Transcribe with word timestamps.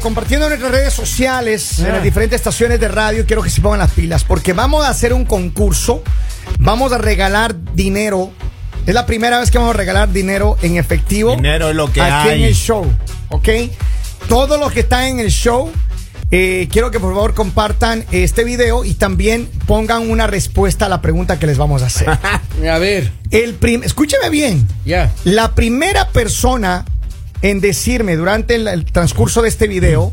compartiendo 0.00 0.46
en 0.46 0.50
nuestras 0.50 0.72
redes 0.72 0.92
sociales, 0.94 1.78
en 1.78 1.86
Ah. 1.86 1.92
las 1.94 2.02
diferentes 2.02 2.36
estaciones 2.36 2.80
de 2.80 2.88
radio. 2.88 3.24
Quiero 3.26 3.42
que 3.42 3.50
se 3.50 3.60
pongan 3.60 3.78
las 3.80 3.90
pilas 3.92 4.24
porque 4.24 4.52
vamos 4.52 4.84
a 4.84 4.88
hacer 4.88 5.12
un 5.12 5.24
concurso. 5.24 6.02
Vamos 6.58 6.92
a 6.92 6.98
regalar 6.98 7.54
dinero. 7.74 8.32
Es 8.86 8.94
la 8.94 9.06
primera 9.06 9.38
vez 9.38 9.50
que 9.50 9.58
vamos 9.58 9.74
a 9.74 9.78
regalar 9.78 10.10
dinero 10.12 10.56
en 10.62 10.76
efectivo. 10.76 11.36
Dinero 11.36 11.68
es 11.70 11.76
lo 11.76 11.92
que 11.92 12.00
aquí 12.00 12.28
hay. 12.30 12.42
en 12.42 12.48
el 12.48 12.54
show. 12.54 12.86
¿Ok? 13.28 13.48
Todos 14.28 14.58
los 14.58 14.72
que 14.72 14.80
están 14.80 15.04
en 15.04 15.20
el 15.20 15.30
show. 15.30 15.70
eh, 16.32 16.68
quiero 16.70 16.92
que 16.92 17.00
por 17.00 17.12
favor 17.12 17.34
compartan 17.34 18.04
este 18.12 18.44
video 18.44 18.84
y 18.84 18.94
también 18.94 19.48
pongan 19.66 20.08
una 20.08 20.28
respuesta 20.28 20.86
a 20.86 20.88
la 20.88 21.02
pregunta 21.02 21.40
que 21.40 21.46
les 21.48 21.58
vamos 21.58 21.82
a 21.82 21.86
hacer. 21.86 22.08
A 22.70 22.78
ver, 22.78 23.10
El 23.32 23.54
prim- 23.54 23.82
Escúcheme 23.82 24.30
bien. 24.30 24.64
ya. 24.84 25.10
La 25.24 25.56
primera 25.56 26.08
persona 26.10 26.84
en 27.42 27.60
decirme 27.60 28.16
durante 28.16 28.54
el, 28.56 28.68
el 28.68 28.84
transcurso 28.84 29.42
de 29.42 29.48
este 29.48 29.66
video 29.68 30.12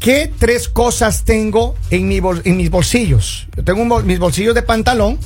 qué 0.00 0.32
tres 0.38 0.68
cosas 0.68 1.24
tengo 1.24 1.74
en, 1.90 2.08
mi 2.08 2.20
bol- 2.20 2.42
en 2.44 2.56
mis 2.56 2.70
bolsillos. 2.70 3.46
Yo 3.56 3.64
tengo 3.64 3.82
un 3.82 3.88
bol- 3.88 4.04
mis 4.04 4.18
bolsillos 4.18 4.54
de 4.54 4.62
pantalón, 4.62 5.18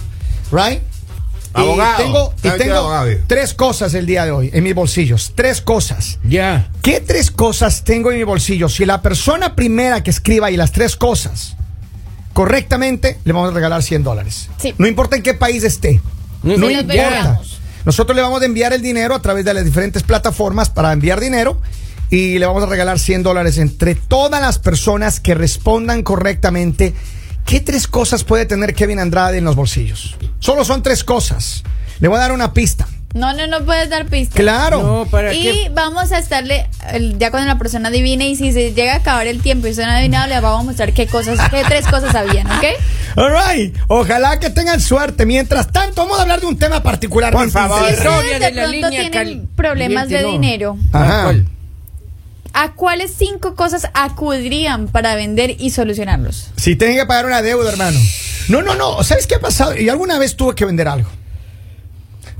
right? 0.52 0.80
Abogado. 1.54 1.94
Y 2.02 2.02
tengo, 2.02 2.34
tres 3.26 3.54
cosas 3.54 3.94
el 3.94 4.04
día 4.04 4.26
de 4.26 4.30
hoy 4.30 4.50
en 4.52 4.62
mis 4.62 4.74
bolsillos. 4.74 5.32
Tres 5.34 5.62
cosas. 5.62 6.18
Ya. 6.22 6.68
¿Qué 6.82 7.00
tres 7.00 7.30
cosas 7.30 7.82
tengo 7.84 8.10
en 8.12 8.18
mi 8.18 8.24
bolsillo? 8.24 8.68
Si 8.68 8.84
la 8.84 9.00
persona 9.00 9.54
primera 9.56 10.02
que 10.02 10.10
escriba 10.10 10.50
y 10.50 10.56
las 10.58 10.72
tres 10.72 10.96
cosas 10.96 11.56
correctamente, 12.34 13.18
le 13.24 13.32
vamos 13.32 13.50
a 13.50 13.54
regalar 13.54 13.82
100 13.82 14.02
dólares. 14.04 14.50
Sí. 14.60 14.74
No 14.76 14.86
importa 14.86 15.16
en 15.16 15.22
qué 15.22 15.32
país 15.32 15.64
esté. 15.64 16.00
No 16.42 16.58
No 16.58 16.70
importa. 16.70 17.40
Nosotros 17.86 18.16
le 18.16 18.22
vamos 18.22 18.42
a 18.42 18.46
enviar 18.46 18.72
el 18.72 18.82
dinero 18.82 19.14
a 19.14 19.22
través 19.22 19.44
de 19.44 19.54
las 19.54 19.64
diferentes 19.64 20.02
plataformas 20.02 20.70
para 20.70 20.92
enviar 20.92 21.20
dinero 21.20 21.62
y 22.10 22.36
le 22.40 22.44
vamos 22.44 22.64
a 22.64 22.66
regalar 22.66 22.98
100 22.98 23.22
dólares 23.22 23.58
entre 23.58 23.94
todas 23.94 24.40
las 24.40 24.58
personas 24.58 25.20
que 25.20 25.36
respondan 25.36 26.02
correctamente. 26.02 26.94
¿Qué 27.44 27.60
tres 27.60 27.86
cosas 27.86 28.24
puede 28.24 28.44
tener 28.44 28.74
Kevin 28.74 28.98
Andrade 28.98 29.38
en 29.38 29.44
los 29.44 29.54
bolsillos? 29.54 30.16
Solo 30.40 30.64
son 30.64 30.82
tres 30.82 31.04
cosas. 31.04 31.62
Le 32.00 32.08
voy 32.08 32.16
a 32.16 32.22
dar 32.22 32.32
una 32.32 32.52
pista. 32.52 32.88
No, 33.16 33.32
no, 33.32 33.46
no 33.46 33.64
puedes 33.64 33.88
dar 33.90 34.06
pistas. 34.06 34.36
Claro. 34.36 34.82
No, 34.82 35.06
¿para 35.06 35.32
y 35.32 35.42
qué? 35.42 35.70
vamos 35.72 36.12
a 36.12 36.18
estarle, 36.18 36.68
el- 36.92 37.18
ya 37.18 37.30
cuando 37.30 37.48
la 37.48 37.58
persona 37.58 37.88
adivine 37.88 38.28
y 38.28 38.36
si 38.36 38.52
se 38.52 38.74
llega 38.74 38.92
a 38.92 38.96
acabar 38.96 39.26
el 39.26 39.40
tiempo 39.40 39.66
y 39.66 39.70
usted 39.70 39.84
no 39.84 39.90
ha 39.90 39.96
adivinado, 39.96 40.26
le 40.28 40.38
vamos 40.40 40.60
a 40.60 40.64
mostrar 40.64 40.92
qué 40.92 41.06
cosas, 41.06 41.38
qué 41.50 41.62
tres 41.66 41.86
cosas 41.90 42.14
habían, 42.14 42.46
¿ok? 42.46 42.64
All 43.16 43.32
right. 43.32 43.74
Ojalá 43.88 44.38
que 44.38 44.50
tengan 44.50 44.80
suerte. 44.80 45.24
Mientras 45.24 45.72
tanto, 45.72 46.02
vamos 46.02 46.18
a 46.18 46.22
hablar 46.22 46.40
de 46.40 46.46
un 46.46 46.58
tema 46.58 46.82
particular. 46.82 47.32
Por 47.32 47.50
favor. 47.50 47.86
Si 47.88 47.94
ustedes 47.94 48.24
de 48.24 48.32
de 48.34 48.38
la 48.40 48.62
pronto 48.62 48.70
línea 48.72 48.90
tienen 48.90 49.12
cal- 49.12 49.48
problemas 49.56 50.08
de 50.10 50.22
dinero, 50.22 50.76
Ajá. 50.92 51.32
¿a 52.52 52.72
cuáles 52.72 53.12
cinco 53.16 53.54
cosas 53.54 53.88
acudirían 53.94 54.88
para 54.88 55.14
vender 55.14 55.56
y 55.58 55.70
solucionarlos? 55.70 56.48
Si 56.56 56.76
tienen 56.76 56.96
que 56.96 57.06
pagar 57.06 57.26
una 57.26 57.42
deuda, 57.42 57.70
hermano. 57.70 57.98
No, 58.48 58.62
no, 58.62 58.74
no. 58.74 59.02
¿Sabes 59.02 59.26
qué 59.26 59.36
ha 59.36 59.40
pasado? 59.40 59.76
Y 59.76 59.88
alguna 59.88 60.18
vez 60.18 60.36
tuve 60.36 60.54
que 60.54 60.64
vender 60.64 60.88
algo. 60.88 61.08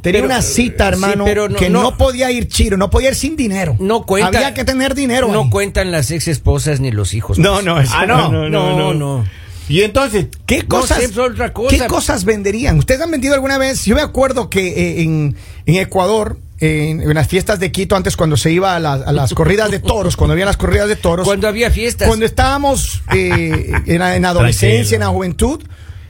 Tenía 0.02 0.20
Pero, 0.20 0.26
una 0.32 0.42
cita, 0.42 0.86
sí, 0.88 0.92
hermano, 0.94 1.24
pero 1.24 1.48
no- 1.48 1.56
que 1.56 1.68
no, 1.68 1.82
no- 1.82 1.96
podía 1.96 2.30
ir 2.30 2.46
chiro, 2.48 2.76
no 2.76 2.90
podía 2.90 3.08
ir 3.08 3.14
sin 3.16 3.34
dinero. 3.36 3.76
No 3.80 4.04
cuenta. 4.06 4.28
Había 4.28 4.54
que 4.54 4.64
tener 4.64 4.94
dinero. 4.94 5.28
No 5.32 5.42
ahí. 5.44 5.50
cuentan 5.50 5.90
las 5.90 6.10
ex 6.12 6.28
esposas 6.28 6.78
ni 6.80 6.92
los 6.92 7.12
hijos. 7.14 7.38
No, 7.38 7.60
no, 7.62 7.80
eso- 7.80 7.92
Ah, 7.96 8.06
no. 8.06 8.48
No, 8.48 8.94
no. 8.94 9.24
Y 9.68 9.82
entonces, 9.82 10.26
¿Qué 10.46 10.62
No 10.62 10.68
cosas, 10.68 10.98
sé, 10.98 11.04
es 11.06 11.18
otra 11.18 11.52
cosa. 11.52 11.76
¿Qué 11.76 11.86
cosas 11.88 12.24
venderían? 12.24 12.78
¿Ustedes 12.78 13.00
han 13.00 13.10
vendido 13.10 13.34
alguna 13.34 13.58
vez? 13.58 13.84
Yo 13.84 13.96
me 13.96 14.00
acuerdo 14.00 14.48
que 14.48 14.68
eh, 14.68 15.02
en, 15.02 15.34
en 15.66 15.74
Ecuador, 15.74 16.38
en, 16.60 17.00
en 17.02 17.14
las 17.14 17.26
fiestas 17.26 17.58
de 17.58 17.72
Quito, 17.72 17.96
antes 17.96 18.16
cuando 18.16 18.36
se 18.36 18.52
iba 18.52 18.76
a, 18.76 18.78
las- 18.78 19.04
a 19.04 19.10
las 19.12 19.34
corridas 19.34 19.72
de 19.72 19.80
toros, 19.80 20.16
cuando 20.16 20.34
había 20.34 20.44
las 20.46 20.56
corridas 20.56 20.86
de 20.86 20.94
toros, 20.94 21.26
Cuando 21.26 21.48
había 21.48 21.72
fiestas. 21.72 22.06
cuando 22.06 22.24
estábamos 22.26 23.02
eh, 23.12 23.72
en, 23.86 23.98
la- 23.98 24.14
en 24.14 24.24
adolescencia, 24.24 24.94
en 24.94 25.00
la 25.00 25.08
juventud, 25.08 25.60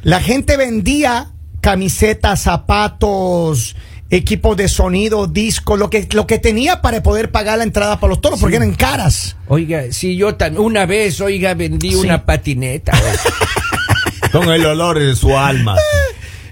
la 0.02 0.20
gente 0.20 0.58
vendía 0.58 1.30
camisetas, 1.70 2.42
zapatos, 2.42 3.74
equipos 4.08 4.56
de 4.56 4.68
sonido, 4.68 5.26
discos, 5.26 5.76
lo 5.80 5.90
que, 5.90 6.06
lo 6.12 6.24
que 6.24 6.38
tenía 6.38 6.80
para 6.80 7.02
poder 7.02 7.32
pagar 7.32 7.58
la 7.58 7.64
entrada 7.64 7.98
para 7.98 8.10
los 8.10 8.20
toros, 8.20 8.38
porque 8.38 8.54
eran 8.54 8.72
caras. 8.74 9.34
Oiga, 9.48 9.82
si 9.90 10.16
yo 10.16 10.36
tan, 10.36 10.58
una 10.58 10.86
vez, 10.86 11.20
oiga, 11.20 11.54
vendí 11.54 11.88
Sí. 11.90 11.96
una 11.96 12.24
patineta. 12.24 12.92
con 14.30 14.48
el 14.52 14.64
olor 14.64 15.00
de 15.00 15.16
su 15.16 15.36
alma. 15.36 15.74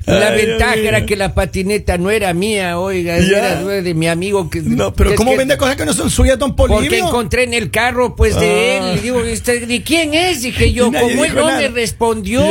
La 0.05 0.31
Ay, 0.31 0.47
ventaja 0.47 0.75
era 0.75 1.07
que 1.07 1.15
la 1.15 1.33
patineta 1.33 1.97
no 1.97 2.11
era 2.11 2.35
mía, 2.35 2.77
oiga, 2.81 3.17
era 3.17 3.63
de 3.63 3.95
mi 3.95 4.09
amigo 4.09 4.51
que 4.51 4.63
No, 4.63 4.93
pero 4.95 5.11
que- 5.11 5.17
¿cómo 5.17 5.31
que- 5.31 5.39
vende 5.39 5.57
cosas 5.57 5.77
que 5.77 5.87
no 5.87 5.93
son 5.95 6.11
suyas, 6.11 6.41
don 6.41 6.57
Polibio? 6.57 6.81
Porque 6.81 6.99
encontré 6.99 7.45
en 7.45 7.55
el 7.55 7.71
carro, 7.71 8.17
pues, 8.17 8.35
de 8.35 8.81
Ah. 8.83 8.91
él. 8.91 8.99
Y 8.99 9.01
digo, 9.03 9.21
¿este, 9.23 9.65
¿de 9.65 9.83
quién 9.85 10.13
es? 10.13 10.43
Dije 10.43 10.73
yo, 10.73 10.87
como 10.87 11.25
él 11.25 11.35
no 11.37 11.47
nada. 11.47 11.61
me 11.61 11.69
respondió. 11.69 12.43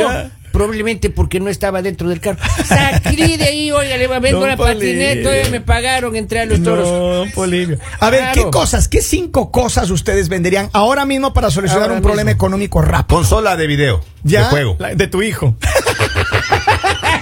Probablemente 0.54 1.10
porque 1.10 1.40
no 1.40 1.50
estaba 1.50 1.82
dentro 1.82 2.08
del 2.08 2.20
carro. 2.20 2.38
Salí 2.64 3.36
de 3.36 3.44
ahí, 3.44 3.72
oiga, 3.72 3.96
le 3.96 4.06
va 4.06 4.20
vendo 4.20 4.38
Don 4.38 4.48
la 4.48 4.56
patineta, 4.56 5.28
oiga, 5.28 5.48
me 5.50 5.60
pagaron, 5.60 6.14
entré 6.14 6.40
a 6.40 6.46
los 6.46 6.62
toros. 6.62 6.86
No, 6.88 6.98
don 7.16 7.30
Polibio. 7.32 7.76
A 7.98 8.08
ver, 8.08 8.30
¿qué 8.32 8.44
cosas, 8.52 8.86
qué 8.86 9.02
cinco 9.02 9.50
cosas 9.50 9.90
ustedes 9.90 10.28
venderían 10.28 10.70
ahora 10.72 11.04
mismo 11.04 11.34
para 11.34 11.50
solucionar 11.50 11.88
Ahora 11.88 11.96
un 11.96 12.02
problema 12.02 12.30
económico 12.30 12.80
rápido? 12.80 13.18
Consola 13.18 13.56
de 13.56 13.66
video. 13.66 14.00
¿Ya? 14.22 14.44
De 14.44 14.46
juego. 14.46 14.76
La- 14.78 14.94
de 14.94 15.08
tu 15.08 15.22
hijo. 15.22 15.56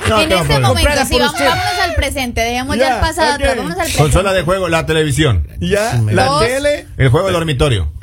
No 0.09 0.21
en 0.21 0.33
este 0.33 0.59
momento, 0.59 0.75
por 0.75 0.95
vamos, 0.95 1.33
vámonos 1.39 1.79
al 1.83 1.95
presente, 1.95 2.41
dejemos 2.43 2.77
Ya, 2.77 2.83
ya, 2.83 2.95
el 2.97 3.01
pasado 3.01 3.29
ok. 3.29 3.35
atrás, 3.35 3.57
vámonos 3.57 3.79
al 3.79 3.85
presente. 3.85 4.03
Consola 4.03 4.33
de 4.33 4.43
juego, 4.43 4.69
la 4.69 4.85
televisión. 4.85 5.49
¿Ya? 5.61 5.99
La 6.11 6.25
Dos. 6.27 6.45
tele. 6.45 6.87
El 6.99 7.09
juego 7.09 7.29
de 7.29 7.33
dormitorio. 7.33 7.93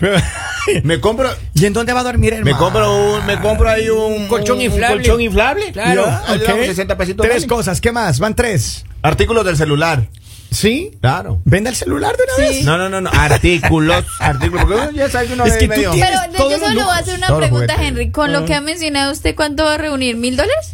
Me 0.83 0.99
compro, 0.99 1.29
¿Y 1.53 1.65
en 1.65 1.73
dónde 1.73 1.93
va 1.93 2.01
a 2.01 2.03
dormir, 2.03 2.33
hermano? 2.33 2.51
me 2.55 2.57
compro 2.59 3.15
un, 3.15 3.25
me 3.25 3.39
compro 3.39 3.69
ahí 3.69 3.89
un 3.89 4.27
colchón 4.27 4.61
inflable. 4.61 4.95
Un 4.97 5.01
colchón 5.03 5.21
inflable. 5.21 5.71
Claro. 5.71 6.05
Ya, 6.05 6.23
Ahí 6.27 6.37
le 6.37 6.43
ok. 6.45 6.49
damos 6.49 6.65
60 6.67 6.97
pesitos. 6.97 7.25
Tres 7.25 7.37
vale. 7.43 7.47
cosas, 7.47 7.81
¿qué 7.81 7.91
más? 7.91 8.19
Van 8.19 8.35
tres. 8.35 8.85
Artículos 9.01 9.45
del 9.45 9.57
celular. 9.57 10.07
¿Sí? 10.51 10.97
Claro. 10.99 11.39
¿Vende 11.45 11.69
el 11.69 11.75
celular 11.75 12.17
de 12.17 12.23
una 12.23 12.33
Sí. 12.49 12.55
vez? 12.57 12.65
No, 12.65 12.75
no, 12.77 12.89
no, 12.89 13.01
no. 13.01 13.11
Artículos. 13.13 14.03
Artículos. 14.19 14.65
Porque 14.65 14.97
ya 14.97 15.07
sabe 15.09 15.27
que 15.27 15.33
uno 15.33 15.45
Es 15.45 15.53
que 15.57 15.65
tú 15.67 15.69
medio- 15.69 15.91
tienes- 15.91 16.09
Pero 16.31 16.49
yo 16.49 16.59
solo 16.59 16.81
voy 16.85 16.91
a 16.91 16.97
hacer 16.97 17.17
una 17.17 17.37
pregunta. 17.37 17.75
Henry. 17.79 18.11
Con 18.11 18.33
lo 18.33 18.45
que 18.45 18.55
ha 18.55 18.61
mencionado 18.61 19.11
usted, 19.11 19.35
¿cuánto 19.35 19.63
va 19.65 19.75
a 19.75 19.77
reunir? 19.77 20.15
¿Mil 20.17 20.35
dólares? 20.35 20.73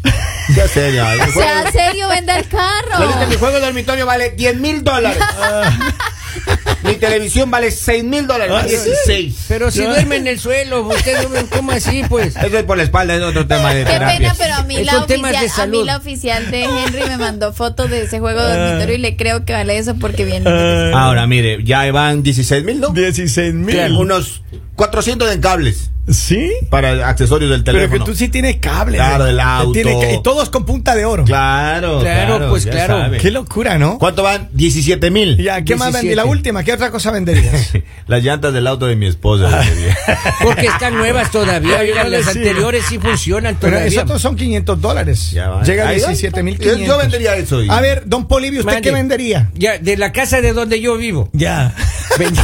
Ya 0.55 0.67
sé, 0.69 0.93
ya. 0.93 1.13
El 1.13 1.19
juego- 1.33 1.41
Sea 1.41 1.71
serio, 1.73 2.07
venda 2.07 2.37
el 2.37 2.45
Ahorita 2.49 3.19
mi 3.19 3.25
carro. 3.25 3.39
juego 3.39 3.55
de 3.55 3.59
dormitorio 3.65 4.05
vale 4.05 4.29
10 4.31 4.55
mil 4.57 4.81
dólares. 4.81 5.21
Mi 6.85 6.95
televisión 6.95 7.51
vale 7.51 7.71
6 7.71 8.03
mil 8.03 8.27
dólares. 8.27 8.53
Ah, 8.55 8.61
no 8.63 8.67
16. 8.67 9.45
Pero 9.47 9.71
si 9.71 9.83
duerme 9.83 10.17
en 10.17 10.27
el 10.27 10.39
suelo, 10.39 10.87
usted 10.87 11.17
duerme, 11.21 11.49
¿cómo 11.49 11.71
así, 11.71 12.03
pues? 12.07 12.35
Eso 12.35 12.57
es 12.57 12.63
por 12.63 12.77
la 12.77 12.83
espalda, 12.83 13.15
es 13.15 13.21
otro 13.21 13.47
tema 13.47 13.73
de 13.73 13.85
Qué 13.85 13.91
pena, 13.99 14.35
pero 14.37 14.53
a 14.55 14.63
mí, 14.63 14.83
la 14.83 14.99
oficial, 14.99 15.49
a 15.57 15.67
mí 15.67 15.83
la 15.83 15.97
oficial 15.97 16.51
de 16.51 16.63
Henry 16.63 17.01
me 17.07 17.17
mandó 17.17 17.53
fotos 17.53 17.89
de 17.89 18.03
ese 18.03 18.19
juego 18.19 18.41
de 18.41 18.57
dormitorio 18.57 18.95
y 18.95 18.99
le 18.99 19.15
creo 19.15 19.45
que 19.45 19.53
vale 19.53 19.77
eso 19.77 19.95
porque 19.95 20.25
viene. 20.25 20.49
Ah. 20.49 21.05
Ahora, 21.05 21.27
mire, 21.27 21.63
ya 21.63 21.91
van 21.91 22.23
16 22.23 22.63
mil, 22.63 22.79
¿no? 22.79 22.89
16 22.89 23.53
mil. 23.53 23.75
Unos 23.97 24.43
400 24.75 25.31
en 25.33 25.41
cables 25.41 25.91
¿Sí? 26.07 26.51
para 26.69 27.07
accesorios 27.09 27.49
del 27.49 27.63
Pero 27.63 27.77
teléfono. 27.79 28.05
que 28.05 28.11
tú 28.11 28.15
sí 28.17 28.29
tienes 28.29 28.57
cable. 28.57 28.97
Claro, 28.97 29.19
¿no? 29.19 29.23
del 29.25 29.39
auto. 29.39 29.71
Tiene 29.71 30.13
y 30.13 30.21
todos 30.23 30.49
con 30.51 30.63
punta 30.65 30.95
de 30.95 31.03
oro. 31.05 31.23
Claro, 31.25 31.99
Claro, 32.01 32.49
pues 32.49 32.65
claro. 32.67 32.99
sabe. 33.01 33.17
Qué 33.17 33.31
locura, 33.31 33.77
¿no? 33.79 33.97
¿Cuánto 33.97 34.21
van? 34.21 34.49
17 34.53 35.09
mil. 35.09 35.37
Ya, 35.37 35.63
¿qué 35.63 35.75
más 35.75 35.87
17. 35.93 35.97
vendí? 36.07 36.15
La 36.15 36.25
última, 36.25 36.63
¿qué 36.63 36.73
otra 36.73 36.91
cosa 36.91 37.09
venderías? 37.11 37.71
Las 38.07 38.23
llantas 38.23 38.53
del 38.53 38.67
auto 38.67 38.85
de 38.85 38.95
mi 38.95 39.07
esposa. 39.07 39.63
Porque 40.43 40.67
están 40.67 40.95
nuevas 40.95 41.31
todavía. 41.31 41.79
No 42.03 42.09
las 42.09 42.27
anteriores 42.27 42.85
sí 42.87 42.99
funcionan 42.99 43.57
Pero 43.59 43.77
todavía. 43.77 44.01
esos 44.03 44.21
son 44.21 44.35
500 44.35 44.79
dólares. 44.81 45.31
Ya 45.31 45.49
va. 45.49 45.63
Llega 45.63 45.85
a 45.85 45.89
Ahí 45.89 45.99
va. 45.99 46.07
17 46.09 46.43
mil 46.43 46.57
Yo- 46.59 46.77
yo 46.77 46.97
vendería 46.97 47.35
eso 47.35 47.63
y- 47.63 47.69
A 47.69 47.81
ver, 47.81 48.03
don 48.05 48.27
Polivio, 48.27 48.59
¿usted 48.61 48.81
qué 48.81 48.91
vendería? 48.91 49.49
Ya, 49.55 49.77
de 49.79 49.97
la 49.97 50.11
casa 50.11 50.39
de 50.41 50.53
donde 50.53 50.79
yo 50.79 50.97
vivo. 50.97 51.29
Ya. 51.33 51.73
Pero 52.17 52.29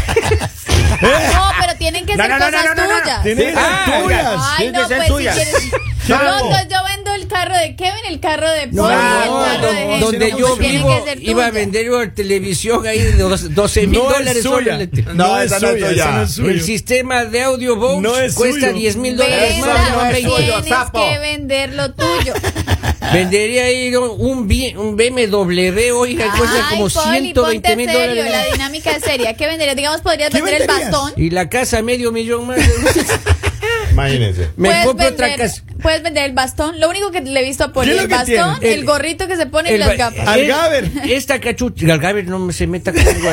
tienen 1.82 2.06
que 2.06 2.16
ser 2.16 2.32
cosas 2.32 2.76
tuyas. 2.76 3.24
Tiene 3.24 3.44
que 3.46 3.50
ser 3.52 3.60
Ah, 3.60 4.00
tuyas. 4.04 4.26
Ay, 4.38 4.58
Tienen 4.58 4.74
no, 4.74 4.82
que 4.82 4.88
ser 4.88 4.98
pues 4.98 5.08
si 5.08 5.14
tuyas. 5.14 5.36
quieres. 5.36 5.64
Yo 6.08 6.78
vendo 6.84 7.14
el 7.14 7.28
carro 7.28 7.56
de 7.56 7.76
Kevin, 7.76 8.02
el 8.10 8.20
carro 8.20 8.50
de 8.50 8.62
Paul, 8.68 8.76
no, 8.76 8.90
el 8.90 8.98
carro 8.98 9.62
no, 9.62 9.72
de 9.74 10.00
donde 10.00 10.32
yo 10.38 10.56
vivo, 10.58 11.06
que 11.06 11.18
iba 11.22 11.46
a 11.46 11.52
vender 11.52 11.86
yo 11.86 12.12
televisión 12.12 12.86
ahí 12.88 13.00
de 13.00 13.14
dos- 13.14 13.54
12 13.54 13.88
mil 13.88 14.00
dólares. 14.00 14.44
No, 15.14 15.40
es 15.40 15.52
suya. 15.54 16.26
El 16.40 16.62
sistema 16.62 17.24
de 17.26 17.44
audio 17.44 17.76
box 17.78 18.34
cuesta 18.34 18.68
suyo. 18.68 18.74
10 18.74 18.96
mil 18.98 19.16
dólares 19.16 19.58
más. 19.60 19.92
no 19.92 20.06
es 20.06 20.12
20. 20.14 20.30
suyo. 20.30 20.54
tienes 20.62 20.70
sapo. 20.70 21.00
que 21.08 21.20
vender 21.20 21.74
lo 21.74 21.94
tuyo. 21.94 22.34
Vendería 23.14 23.66
ahí 23.66 23.94
un, 23.96 24.48
B- 24.48 24.74
un 24.78 24.96
BMW, 24.96 25.92
oiga, 25.98 26.34
cuesta 26.38 26.56
Ay, 26.70 26.78
como 26.78 26.90
Poli, 26.90 27.20
120 27.20 27.34
ponte 27.42 27.76
mil 27.76 27.92
dólares. 27.92 28.32
La 28.32 28.46
dinámica 28.46 28.92
es 28.92 29.04
seria. 29.04 29.34
¿Qué 29.36 29.48
venderías? 29.48 29.76
Digamos, 29.76 30.00
podrías 30.02 30.30
¿Qué 30.30 30.38
vender 30.42 30.62
el 30.62 30.68
venderías? 30.68 30.92
bastón. 30.92 31.14
Y 31.18 31.30
la 31.30 31.50
casa 31.50 31.71
medio 31.82 32.12
millón 32.12 32.48
más. 32.48 32.60
Imagínense. 33.92 34.50
Me 34.58 34.84
compro 34.84 35.08
otra 35.08 35.28
vender 35.28 35.48
casa. 35.48 35.64
Puedes 35.82 36.02
vender 36.04 36.24
el 36.26 36.34
bastón. 36.34 36.80
Lo 36.80 36.90
único 36.90 37.12
que 37.12 37.22
le 37.22 37.40
he 37.40 37.44
visto 37.44 37.64
a 37.66 37.74
Poli, 37.74 37.90
¿Qué 37.92 37.96
es 37.98 38.02
el 38.04 38.08
bastón, 38.10 38.60
tiene? 38.60 38.74
el, 38.74 38.80
El- 38.80 38.86
gorrito 38.86 39.28
que 39.28 39.36
se 39.38 39.46
pone 39.46 39.72
y 39.72 39.74
El 39.74 39.80
las 39.82 39.98
gafas. 39.98 40.28
Al 40.28 40.40
el- 40.42 40.48
Gaber. 40.48 40.92
Esta 41.10 41.40
cachucha, 41.40 41.92
al 41.94 42.00
Gaber 42.00 42.28
no 42.28 42.40
me 42.40 42.54
se 42.54 42.68
meta 42.68 42.92
conmigo. 42.92 43.30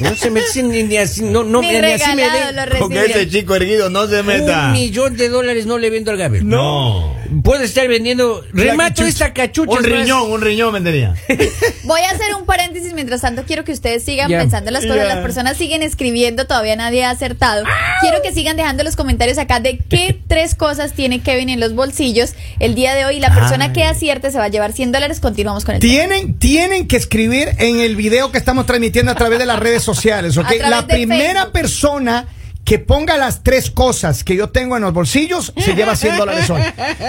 No 0.00 0.14
se 0.14 0.30
mete 0.30 0.62
ni, 0.62 0.82
ni 0.84 0.96
así, 0.96 1.22
no, 1.22 1.42
no, 1.44 1.60
Ni 1.60 1.68
ni 1.68 1.76
así 1.76 2.14
me 2.14 2.24
lo 2.52 2.78
Con 2.78 2.92
ese 2.96 3.28
chico 3.28 3.54
erguido 3.54 3.90
no 3.90 4.06
se 4.06 4.22
meta. 4.22 4.66
Un 4.66 4.72
millón 4.72 5.16
de 5.16 5.28
dólares 5.28 5.66
no 5.66 5.78
le 5.78 5.90
vendo 5.90 6.10
al 6.10 6.16
Gaber. 6.16 6.44
No. 6.44 7.14
Puede 7.42 7.64
estar 7.64 7.86
vendiendo. 7.88 8.44
Remato 8.52 8.88
cachucha. 9.02 9.08
esta 9.08 9.32
cachucha. 9.34 9.72
Un 9.78 9.84
riñón, 9.84 10.30
un 10.30 10.40
riñón 10.40 10.72
vendería. 10.72 11.14
Voy 11.84 12.00
a 12.00 12.10
hacer 12.10 12.34
un 12.38 12.46
paréntesis 12.46 12.92
mientras 12.92 13.20
tanto. 13.20 13.42
Quiero 13.44 13.64
que 13.64 13.72
ustedes 13.72 14.04
sigan 14.04 14.30
Ya. 14.30 14.38
pensando 14.38 14.70
las 14.70 14.82
cosas. 14.84 14.96
Ya. 14.98 15.04
Las 15.04 15.18
personas 15.18 15.56
siguen 15.56 15.82
escribiendo. 15.82 16.46
Todavía 16.46 16.76
nadie 16.76 17.04
ha 17.04 17.10
acertado. 17.10 17.64
Quiero 18.00 18.22
que 18.22 18.32
sigan 18.32 18.56
dejando 18.56 18.84
los 18.84 18.96
comentarios 18.96 19.38
acá 19.38 19.60
de 19.60 19.78
qué 19.78 20.18
tres 20.28 20.54
cosas 20.54 20.92
tiene 20.92 21.20
Kevin 21.20 21.48
en 21.48 21.60
los 21.60 21.74
bolsillos 21.86 22.34
el 22.58 22.74
día 22.74 22.94
de 22.94 23.04
hoy. 23.04 23.20
La 23.20 23.32
persona 23.32 23.72
que 23.72 23.84
acierte 23.84 24.30
se 24.30 24.38
va 24.38 24.44
a 24.44 24.48
llevar 24.48 24.72
100 24.72 24.92
dólares. 24.92 25.20
Continuamos 25.20 25.64
con 25.64 25.76
el 25.76 25.80
tema. 25.80 25.92
Tienen, 25.92 26.38
tienen 26.38 26.88
que 26.88 26.96
escribir 26.96 27.50
en 27.58 27.80
el 27.80 27.96
video 27.96 28.32
que 28.32 28.38
estamos 28.38 28.66
transmitiendo 28.66 29.12
a 29.12 29.14
través 29.14 29.38
de 29.38 29.46
las 29.46 29.58
redes 29.58 29.82
sociales, 29.82 30.36
¿ok? 30.38 30.48
La 30.68 30.86
primera 30.86 31.42
Facebook. 31.42 31.52
persona 31.52 32.26
que 32.64 32.80
ponga 32.80 33.16
las 33.16 33.44
tres 33.44 33.70
cosas 33.70 34.24
que 34.24 34.34
yo 34.34 34.48
tengo 34.48 34.76
en 34.76 34.82
los 34.82 34.92
bolsillos 34.92 35.52
se 35.56 35.74
lleva 35.74 35.94
100 35.94 36.16
dólares 36.18 36.50
hoy. 36.50 36.60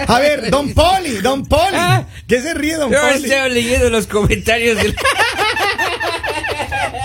A 0.06 0.18
ver, 0.20 0.50
Don 0.50 0.72
Poli, 0.72 1.16
Don 1.16 1.44
Poli. 1.44 1.76
¿Qué 2.28 2.40
se 2.40 2.54
ríe, 2.54 2.76
Don 2.76 2.92
Yo 2.92 3.00
Poli? 3.00 3.24
estaba 3.24 3.48
leyendo 3.48 3.90
los 3.90 4.06
comentarios 4.06 4.76
del. 4.76 4.94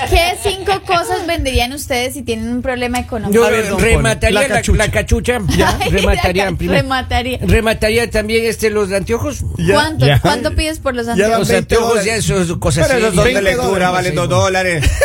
¿Qué 0.10 0.36
cinco 0.44 0.82
cosas 0.86 1.26
venderían 1.28 1.74
ustedes 1.74 2.14
si 2.14 2.22
tienen 2.24 2.50
un 2.50 2.62
problema 2.62 3.00
económico? 3.00 3.34
Yo 3.44 3.50
ver, 3.50 3.70
don 3.70 3.80
remataría 3.80 4.42
la 4.42 4.48
la, 4.48 4.56
cachucha. 4.56 4.78
la 4.86 4.92
cachucha. 4.92 5.40
Ay, 5.82 5.90
remataría. 5.90 6.52
la- 6.52 6.58
primero. 6.58 6.82
remataría. 6.82 7.40
Remataría 7.42 8.10
también 8.10 8.46
este 8.46 8.70
los 8.70 8.92
anteojos. 8.92 9.44
Ya, 9.58 9.74
¿Cuánto, 9.74 10.06
ya. 10.06 10.20
¿Cuánto 10.20 10.54
pides 10.56 10.80
por 10.80 10.96
los 10.96 11.08
anteojos? 11.08 11.40
Los 11.40 11.48
20 11.50 11.76
anteojos 11.76 12.06
ya 12.06 12.16
eso 12.16 12.42
es 12.42 12.52
cosas 12.54 12.88
Pero 12.88 13.00
esos 13.00 13.16
son 13.16 13.24
de 13.26 13.34
20 13.34 13.42
lectura, 13.52 13.90
valen 13.92 14.16
dos 14.16 14.30
dólares. 14.30 14.86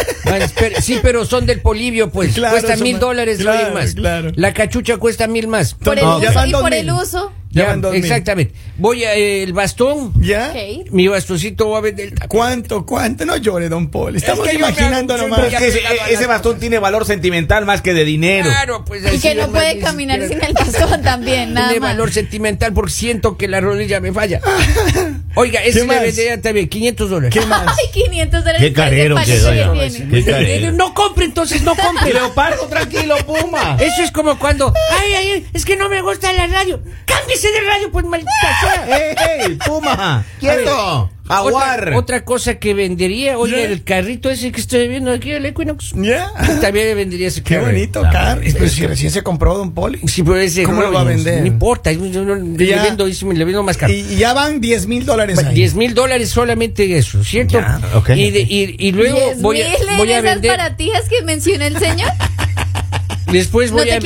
Sí, 0.83 0.99
pero 1.03 1.25
son 1.25 1.47
del 1.47 1.61
Polibio, 1.61 2.11
pues. 2.11 2.35
Claro, 2.35 2.53
cuesta 2.53 2.75
son 2.75 2.83
mil 2.83 2.99
dólares 2.99 3.39
claro, 3.39 3.73
más. 3.73 3.95
claro. 3.95 4.31
La 4.35 4.53
cachucha 4.53 4.99
cuesta 4.99 5.27
mil 5.27 5.49
más. 5.49 5.73
Por 5.75 5.99
el 5.99 6.05
No, 6.05 6.19
uso 6.19 6.47
y 6.47 6.53
por 6.53 6.65
mil. 6.65 6.75
el 6.75 6.91
uso. 6.91 7.33
Ya 7.51 7.79
exactamente. 7.95 8.55
Voy 8.77 9.05
a 9.05 9.15
eh, 9.15 9.43
el 9.43 9.53
bastón. 9.53 10.13
¿Ya? 10.21 10.51
Ok. 10.51 10.91
Mi 10.93 11.09
bastoncito 11.09 11.71
va 11.71 11.79
a 11.79 11.81
vender. 11.81 12.15
¿Cuánto, 12.29 12.85
cuánto? 12.85 13.25
No 13.25 13.37
llore, 13.37 13.69
Don 13.69 13.91
Poli. 13.91 14.19
Estamos 14.19 14.47
que 14.47 14.53
me 14.53 14.59
imaginando 14.61 15.17
nomás. 15.17 15.53
es 15.53 15.59
que 15.59 15.69
ese, 15.69 15.83
las 15.83 16.27
bastón 16.27 16.59
tiene 16.59 16.79
valor 16.79 17.07
sentimental 17.07 17.65
más 17.65 17.81
que 17.81 17.95
de 17.95 18.05
dinero. 18.05 18.51
Claro, 18.51 18.85
pues 18.85 19.03
Y 19.03 19.07
así 19.07 19.21
que 19.21 19.35
no 19.35 19.49
puede 19.49 19.79
caminar 19.79 20.21
sin 20.29 20.43
el 20.43 20.53
bastón 20.53 21.03
también, 21.03 21.55
nada 21.55 21.69
Tiene 21.69 21.81
más. 21.81 21.91
valor 21.93 22.13
sentimental 22.13 22.73
porque 22.75 22.93
siento 22.93 23.39
que 23.39 23.49
la 23.49 23.61
rodilla 23.61 24.01
me 24.01 24.13
falla. 24.13 24.41
Oiga, 25.35 25.63
ese 25.63 25.81
¿Qué 25.81 25.87
le 25.87 26.01
vendería 26.01 26.41
también 26.41 26.69
500 26.69 27.11
dólares. 27.11 27.39
¿Qué 27.39 27.47
más? 27.47 27.67
Ay, 27.67 27.91
500 27.93 28.45
dólares. 28.45 28.61
Qué 28.61 28.73
carero 28.73 29.17
que 29.17 30.25
carero. 30.25 30.73
No 30.73 30.93
compre 30.95 31.25
entonces, 31.25 31.63
no 31.63 31.75
compre. 31.75 32.13
Leopardo, 32.13 32.67
tranquilo, 32.67 33.17
Puma. 33.27 33.77
Eso 33.81 34.03
es 34.03 34.11
como 34.11 34.39
cuando, 34.39 34.73
ay, 34.99 35.15
ay, 35.15 35.47
es 35.53 35.65
que 35.65 35.77
no 35.77 35.89
me 35.89 36.03
gusta 36.03 36.33
la 36.33 36.47
radio. 36.47 36.81
Cámbiese 37.05 37.38
de 37.47 37.61
radio, 37.61 37.91
pues 37.93 38.05
maldita 38.07 38.31
sea. 38.61 38.99
¡Ey, 38.99 39.15
ey, 39.53 39.59
Puma! 39.65 40.25
¡Quieto! 40.41 41.11
¡Jaguar! 41.29 41.81
Otra, 41.81 41.99
otra 41.99 42.25
cosa 42.25 42.55
que 42.55 42.73
vendería, 42.73 43.37
oye, 43.37 43.57
Ya. 43.59 43.65
el 43.65 43.85
carrito 43.85 44.31
ese 44.31 44.51
que 44.51 44.61
estoy 44.63 44.89
viendo 44.89 45.13
aquí, 45.13 45.31
el 45.33 45.45
Equinox. 45.45 45.93
¿Ya? 45.97 46.33
También 46.63 46.87
le 46.87 46.95
vendería 46.95 47.29
ese 47.29 47.43
Qué 47.43 47.57
carro. 47.57 47.67
bonito, 47.67 48.01
verdad. 48.01 48.39
Pero 48.43 48.69
si 48.69 48.87
recién 48.87 49.11
se 49.11 49.23
compró 49.23 49.55
Don 49.59 49.75
Poli. 49.75 49.99
Sí, 50.09 50.23
pero 50.23 50.39
ese 50.39 50.63
¿Cómo 50.63 50.81
lo 50.81 50.91
va 50.91 51.01
a 51.01 51.05
no, 51.05 51.11
vender? 51.11 51.41
No 51.43 51.47
importa, 51.47 51.93
yo 51.93 52.25
no- 52.25 52.35
le 52.35 52.67
Ya. 52.67 52.83
vendo, 52.83 53.07
le 53.07 53.45
vendo 53.45 53.63
más 53.63 53.77
caro. 53.77 53.93
Y, 53.93 53.99
y 54.11 54.17
ya 54.17 54.33
van 54.33 54.61
10 54.63 54.87
mil 54.87 55.05
dólares 55.05 55.39
ahí. 55.39 55.55
10 55.55 55.75
mil 55.75 55.93
dólares 55.95 56.31
solamente 56.31 56.97
eso, 56.97 57.23
¿cierto? 57.23 57.61
Ya, 57.61 57.79
ok. 57.95 58.09
y, 58.11 58.31
de- 58.31 58.41
y, 58.41 58.77
y 58.79 58.93
luego 58.93 59.19
10 59.19 59.43
voy 59.43 59.61
a, 59.61 59.67
voy 59.99 60.11
a 60.13 60.21
esas 60.21 60.23
vender. 60.35 60.51
baratijas 60.53 61.09
que 61.11 61.23
mencionó 61.23 61.65
el 61.67 61.79
señor. 61.79 62.11
Después 63.33 63.71
No 63.71 63.79
voy 63.79 63.87
te 63.87 63.95
a. 63.95 64.01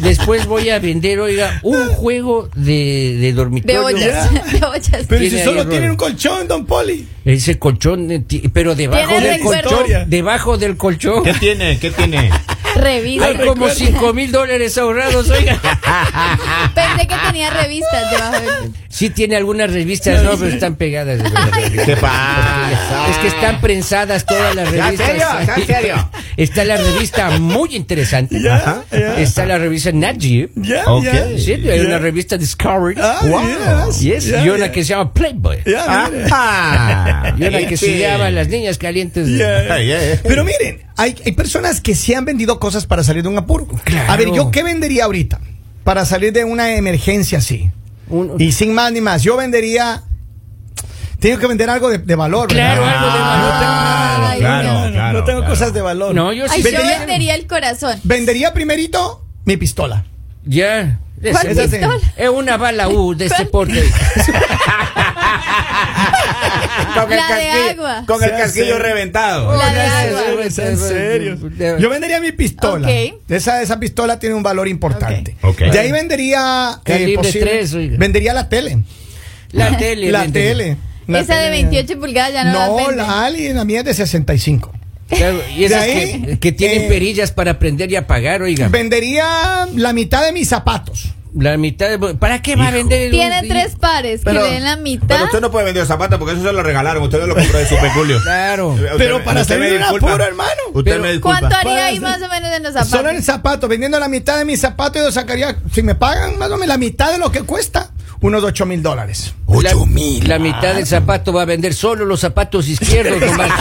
Después 0.00 0.46
voy 0.46 0.70
a 0.70 0.78
vender, 0.78 1.20
oiga, 1.20 1.60
un 1.62 1.88
juego 1.88 2.48
de, 2.54 2.72
de 2.72 3.16
De 3.18 3.32
dormitorio. 3.32 3.84
ollas. 3.84 4.30
De 4.52 4.64
ollas. 4.66 5.04
Pero 5.08 5.22
si 5.22 5.28
Tiene 5.30 5.44
solo 5.44 5.60
error. 5.62 5.90
un 5.90 5.96
colchón, 5.96 6.48
Don 6.48 6.66
Poli. 6.66 7.06
Ese 7.24 7.58
colchón, 7.58 8.10
eh, 8.10 8.24
pero 8.52 8.74
debajo 8.74 9.08
Tiene 9.08 9.26
del 9.26 9.36
recuerdo. 9.38 9.70
colchón. 9.76 10.10
Debajo 10.10 10.58
del 10.58 10.76
colchón. 10.76 11.24
¿Qué 11.24 11.34
tiene? 11.34 11.78
¿Qué 11.78 11.90
tiene? 11.90 12.30
Revista. 12.86 13.26
Hay 13.26 13.36
como 13.46 13.68
5 13.70 14.12
mil 14.14 14.30
dólares 14.32 14.78
ahorrados, 14.78 15.28
oiga. 15.30 15.60
Pensé 16.74 17.06
que 17.06 17.14
tenía 17.26 17.50
revistas 17.50 18.10
debajo 18.10 18.40
del... 18.40 18.72
Sí 18.96 19.10
tiene 19.10 19.36
algunas 19.36 19.70
revistas, 19.70 20.22
no, 20.22 20.30
pero 20.38 20.46
están 20.46 20.76
pegadas. 20.76 21.20
¿Qué 21.84 21.96
pasa? 21.98 23.08
Es 23.10 23.18
que 23.18 23.26
están 23.26 23.60
prensadas 23.60 24.24
todas 24.24 24.54
las 24.54 24.72
¿Ya, 24.72 24.88
en 24.88 24.96
revistas. 24.96 25.06
serio? 25.06 25.26
¿Ya, 25.46 25.54
en 25.54 25.66
serio? 25.66 26.10
Está 26.38 26.64
la 26.64 26.76
revista 26.78 27.30
muy 27.38 27.76
interesante. 27.76 28.40
Está 29.18 29.44
la 29.44 29.58
revista 29.58 29.92
Nat 29.92 30.16
Geo. 30.18 30.48
Ya, 30.54 30.84
Ok. 30.86 31.04
ya. 31.04 31.26
Sí, 31.36 31.52
hay 31.68 31.80
una 31.80 31.98
revista 31.98 32.38
Discovery. 32.38 32.98
Ah, 32.98 33.18
Wow. 33.22 33.92
Yes, 34.00 34.28
y 34.42 34.48
una 34.48 34.72
que 34.72 34.82
se 34.82 34.90
llama 34.90 35.12
Playboy. 35.12 35.58
Mira. 35.66 36.10
Ah, 36.32 37.34
Y 37.36 37.44
una 37.44 37.66
que 37.66 37.76
se 37.76 37.98
llama 37.98 38.30
Las 38.30 38.48
Niñas 38.48 38.78
Calientes. 38.78 39.28
Pero 40.22 40.44
miren, 40.44 40.84
hay, 40.96 41.14
hay 41.24 41.32
personas 41.32 41.80
que 41.82 41.94
sí 41.94 42.14
han 42.14 42.24
vendido 42.24 42.58
cosas 42.58 42.75
para 42.84 43.02
salir 43.02 43.22
de 43.22 43.28
un 43.30 43.38
apuro. 43.38 43.66
Claro. 43.84 44.12
A 44.12 44.16
ver, 44.16 44.30
¿yo 44.32 44.50
qué 44.50 44.62
vendería 44.62 45.04
ahorita? 45.04 45.40
Para 45.84 46.04
salir 46.04 46.32
de 46.34 46.44
una 46.44 46.74
emergencia 46.74 47.38
así. 47.38 47.70
Un- 48.08 48.34
Y 48.38 48.52
sin 48.52 48.74
más 48.74 48.92
ni 48.92 49.00
más, 49.00 49.22
yo 49.22 49.36
vendería. 49.38 50.02
Tengo 51.20 51.38
que 51.38 51.46
vender 51.46 51.70
algo 51.70 51.88
de, 51.88 51.98
de 51.98 52.14
valor, 52.14 52.48
Claro, 52.48 52.82
¿verdad? 52.82 52.98
algo 52.98 53.06
de 53.16 53.22
valor. 53.22 54.38
Claro, 54.38 54.68
no. 54.86 54.92
claro. 54.92 55.18
no 55.18 55.24
tengo 55.24 55.38
claro. 55.40 55.52
cosas 55.54 55.72
de 55.72 55.80
valor. 55.80 56.14
No, 56.14 56.32
yo 56.32 56.44
Ay, 56.50 56.62
sí. 56.62 56.70
yo 56.70 56.78
Vendería- 56.78 56.98
vendería 56.98 57.34
el 57.36 57.46
corazón. 57.46 57.98
Vendería 58.04 58.52
primerito 58.52 59.24
mi 59.46 59.56
pistola. 59.56 60.04
Ya. 60.44 60.98
¿Cuál 61.32 61.46
Es, 61.46 61.70
pistola? 61.70 61.98
es 62.16 62.28
una 62.28 62.58
bala 62.58 62.88
U 62.90 63.14
de 63.14 63.26
este 63.26 63.46
porte. 63.46 63.82
Con 66.94 67.12
el 67.12 67.16
La 67.18 67.26
de 67.26 67.44
casquillo, 67.46 67.70
agua. 67.86 68.04
Con 68.06 68.22
el 68.22 68.28
Sea 68.30 68.38
casquillo 68.38 68.64
serio. 68.66 68.78
reventado. 68.78 69.56
La 69.56 69.72
de 69.72 69.80
agua. 69.80 70.44
¿Es 70.44 70.58
en 70.58 70.78
serio? 70.78 71.36
Yo 71.78 71.90
vendería 71.90 72.20
mi 72.20 72.32
pistola. 72.32 72.88
Esa, 73.28 73.62
esa 73.62 73.78
pistola 73.78 74.18
tiene 74.18 74.34
un 74.34 74.42
valor 74.42 74.68
importante. 74.68 75.36
Ok. 75.42 75.60
Ok. 75.66 75.72
De 75.72 75.78
ahí 75.78 75.92
vendería. 75.92 76.80
Oiga. 76.86 77.96
vendería 77.98 78.34
la 78.34 78.48
tele. 78.48 78.78
La 79.52 79.76
tele. 79.76 80.10
La 80.10 80.26
tele. 80.28 80.76
La 81.06 81.20
Esa 81.20 81.36
de 81.36 81.50
tele. 81.50 81.62
28 81.68 82.00
pulgadas 82.00 82.32
ya 82.32 82.44
no, 82.44 82.52
No, 82.52 82.58
las 82.58 82.76
venden. 82.88 82.96
la 83.06 83.24
Ali, 83.24 83.52
la 83.52 83.64
mía 83.64 83.78
es 83.80 83.84
de 83.86 83.94
65. 83.94 84.72
Claro, 85.08 85.40
y 85.56 85.62
esas 85.64 85.82
ahí, 85.82 86.22
que, 86.26 86.38
que 86.40 86.50
tienen 86.52 86.82
eh, 86.82 86.88
perillas 86.88 87.30
para 87.30 87.60
prender 87.60 87.92
y 87.92 87.96
apagar, 87.96 88.42
oiga. 88.42 88.66
Vendería 88.68 89.68
la 89.76 89.92
mitad 89.92 90.24
de 90.24 90.32
mis 90.32 90.48
zapatos. 90.48 91.10
La 91.38 91.56
mitad 91.58 91.88
de... 91.90 92.14
¿Para 92.14 92.40
qué 92.40 92.56
va 92.56 92.68
a 92.68 92.70
vender? 92.70 93.10
Tiene 93.10 93.40
un- 93.42 93.48
tres 93.48 93.76
pares 93.76 94.22
Pero- 94.24 94.40
que 94.42 94.46
le 94.48 94.54
den 94.54 94.64
la 94.64 94.76
mitad. 94.76 95.06
Pero 95.08 95.24
usted 95.24 95.40
no 95.42 95.50
puede 95.50 95.66
vender 95.66 95.84
zapatos 95.86 96.18
porque 96.18 96.34
eso 96.34 96.42
se 96.42 96.52
lo 96.52 96.62
regalaron. 96.62 97.02
Usted 97.02 97.20
no 97.20 97.26
lo 97.26 97.34
compró 97.34 97.58
de 97.58 97.66
su 97.68 97.76
peculio. 97.76 98.20
Claro. 98.22 98.68
Usted- 98.68 98.88
Pero 98.96 99.22
para 99.22 99.42
usted 99.42 99.54
salir 99.56 99.64
me 99.64 99.70
de 99.70 99.76
un 99.76 99.82
disculpa. 99.82 100.08
apuro, 100.08 100.24
hermano. 100.24 100.50
Usted 100.72 100.90
Pero- 100.92 101.02
me 101.02 101.12
disculpa. 101.12 101.38
¿Cuánto 101.40 101.56
haría 101.56 101.84
ahí 101.86 101.96
hacer- 101.98 102.02
más 102.08 102.22
o 102.22 102.28
menos 102.28 102.50
en 102.56 102.62
los 102.62 102.72
zapatos? 102.72 102.90
Solo 102.90 103.10
en 103.10 103.16
el 103.16 103.22
zapato, 103.22 103.68
vendiendo 103.68 104.00
la 104.00 104.08
mitad 104.08 104.38
de 104.38 104.44
mis 104.46 104.60
zapatos, 104.60 105.02
yo 105.02 105.12
sacaría, 105.12 105.56
si 105.72 105.82
me 105.82 105.94
pagan 105.94 106.38
más 106.38 106.48
o 106.50 106.54
menos 106.54 106.68
la 106.68 106.78
mitad 106.78 107.12
de 107.12 107.18
lo 107.18 107.30
que 107.30 107.42
cuesta, 107.42 107.90
unos 108.22 108.42
8 108.42 108.64
mil 108.64 108.82
dólares. 108.82 109.34
La, 109.62 109.74
la 110.26 110.38
mitad 110.38 110.74
del 110.74 110.86
zapato 110.86 111.34
va 111.34 111.42
a 111.42 111.44
vender 111.44 111.74
solo 111.74 112.06
los 112.06 112.18
zapatos 112.20 112.66
izquierdos 112.66 113.20
nomás. 113.20 113.50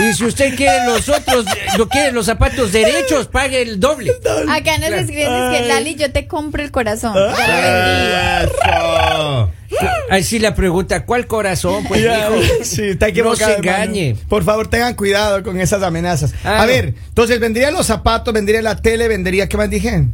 y 0.00 0.12
si 0.14 0.24
usted 0.24 0.54
quiere 0.56 0.86
los 0.86 1.08
otros, 1.08 1.44
no 1.78 1.88
quiere 1.88 2.12
los 2.12 2.26
zapatos 2.26 2.72
derechos, 2.72 3.26
pague 3.28 3.62
el 3.62 3.78
doble. 3.80 4.12
Acá 4.48 4.78
nos 4.78 4.88
Claro. 4.88 4.96
escriben 4.96 5.32
es 5.54 5.60
que 5.60 5.68
Lali, 5.68 5.94
yo 5.96 6.10
te 6.12 6.26
compro 6.26 6.62
el 6.62 6.70
corazón. 6.70 7.14
Eso. 8.42 9.50
Ahí 10.10 10.22
sí 10.22 10.38
la 10.38 10.54
pregunta, 10.54 11.04
¿cuál 11.06 11.26
corazón? 11.26 11.84
Pues 11.88 12.02
Ya, 12.02 12.28
hijo, 12.28 12.40
sí, 12.62 12.82
está 12.90 13.08
no 13.08 13.34
se 13.34 13.44
hermano. 13.44 13.56
engañe. 13.58 14.16
Por 14.28 14.44
favor, 14.44 14.68
tengan 14.68 14.94
cuidado 14.94 15.42
con 15.42 15.58
esas 15.60 15.82
amenazas. 15.82 16.34
Ah, 16.44 16.58
a 16.58 16.60
no. 16.62 16.66
ver, 16.66 16.94
entonces 17.08 17.40
vendría 17.40 17.70
los 17.70 17.86
zapatos, 17.86 18.32
vendría 18.34 18.60
la 18.62 18.76
tele, 18.76 19.08
vendería, 19.08 19.48
¿qué 19.48 19.56
más 19.56 19.70
dije? 19.70 20.04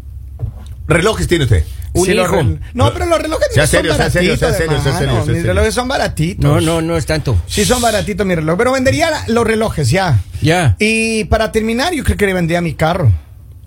¿Relojes 0.86 1.26
tiene 1.26 1.44
usted? 1.44 1.64
Un 1.98 2.06
Sí, 2.06 2.14
los 2.14 2.26
hijo. 2.26 2.36
rel- 2.40 2.60
No, 2.74 2.92
pero 2.92 3.06
los 3.06 3.20
relojes 3.20 3.48
Sea 3.52 3.66
son 3.66 3.70
serio, 3.80 3.94
sea 3.94 4.10
serio, 4.10 4.36
sea 4.36 4.52
serio, 4.52 4.80
sea 4.82 4.98
serio, 4.98 5.16
Mis 5.18 5.26
serio. 5.26 5.42
relojes 5.44 5.74
son 5.74 5.88
baratitos. 5.88 6.44
No, 6.44 6.60
no, 6.60 6.80
no 6.80 6.96
es 6.96 7.06
tanto. 7.06 7.40
Sí 7.46 7.64
son 7.64 7.80
baratitos 7.82 8.26
mis 8.26 8.36
relojes, 8.36 8.58
pero 8.58 8.72
vendería 8.72 9.10
los 9.28 9.46
relojes 9.46 9.90
ya. 9.90 10.20
Ya. 10.40 10.76
Y 10.78 11.24
para 11.24 11.52
terminar, 11.52 11.92
yo 11.94 12.04
creo 12.04 12.16
que 12.16 12.26
le 12.26 12.34
vendría 12.34 12.60
mi 12.60 12.74
carro. 12.74 13.12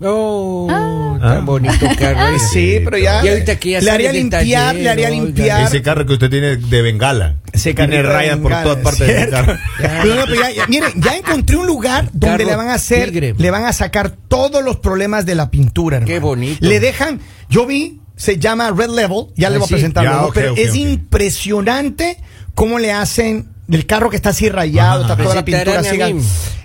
Oh, 0.04 0.66
Ah. 0.70 1.18
tan 1.34 1.46
bonito 1.46 1.86
carro. 1.98 2.34
ese. 2.34 2.48
Sí, 2.48 2.80
pero 2.84 2.98
ya. 2.98 3.24
Y 3.24 3.28
ahorita 3.28 3.56
que 3.60 3.70
ya 3.70 3.80
le 3.80 3.90
haría 3.92 4.12
limpiar, 4.12 4.40
taller, 4.40 4.74
le 4.82 4.90
haría 4.90 5.10
limpiar. 5.10 5.62
Ese 5.62 5.80
carro 5.82 6.04
que 6.06 6.14
usted 6.14 6.28
tiene 6.28 6.56
de 6.56 6.82
bengala. 6.82 7.36
Ese 7.52 7.72
tiene 7.74 7.92
carrito 7.92 8.08
de 8.08 8.14
rayas 8.14 8.36
por 8.38 8.50
todas 8.62 8.78
partes 8.78 9.06
del 9.06 9.30
carro. 9.30 9.56
Pero 9.78 10.14
no, 10.16 10.24
pero 10.24 10.34
ya- 10.42 10.50
ya- 10.50 10.66
miren, 10.66 10.90
ya 10.96 11.16
encontré 11.16 11.56
un 11.56 11.66
lugar 11.66 12.06
donde 12.12 12.26
Carro 12.26 12.44
le 12.50 12.56
van 12.56 12.68
a 12.70 12.74
hacer, 12.74 13.10
tigre. 13.10 13.34
le 13.38 13.50
van 13.52 13.64
a 13.64 13.72
sacar 13.72 14.10
todos 14.28 14.64
los 14.64 14.78
problemas 14.78 15.24
de 15.24 15.34
la 15.36 15.50
pintura. 15.50 15.98
hermano. 15.98 16.12
Qué 16.12 16.18
bonito. 16.18 16.58
Le 16.66 16.80
dejan, 16.80 17.20
yo 17.48 17.64
vi, 17.66 18.00
se 18.22 18.38
llama 18.38 18.70
Red 18.70 18.90
Level, 18.90 19.26
ya 19.36 19.50
le 19.50 19.56
Ah, 19.56 19.58
voy 19.58 19.66
sí. 19.68 19.74
a 19.74 19.76
presentar, 19.76 20.04
Ya, 20.04 20.10
¿no? 20.12 20.26
ok, 20.26 20.34
pero 20.34 20.54
es 20.56 20.74
impresionante 20.76 22.18
cómo 22.54 22.78
le 22.78 22.92
hacen 22.92 23.48
el 23.68 23.84
carro 23.86 24.10
que 24.10 24.16
está 24.16 24.30
así 24.30 24.48
rayado, 24.48 25.02
está 25.02 25.16
toda 25.16 25.34
la 25.34 25.44
pintura 25.44 25.80
así. 25.80 25.98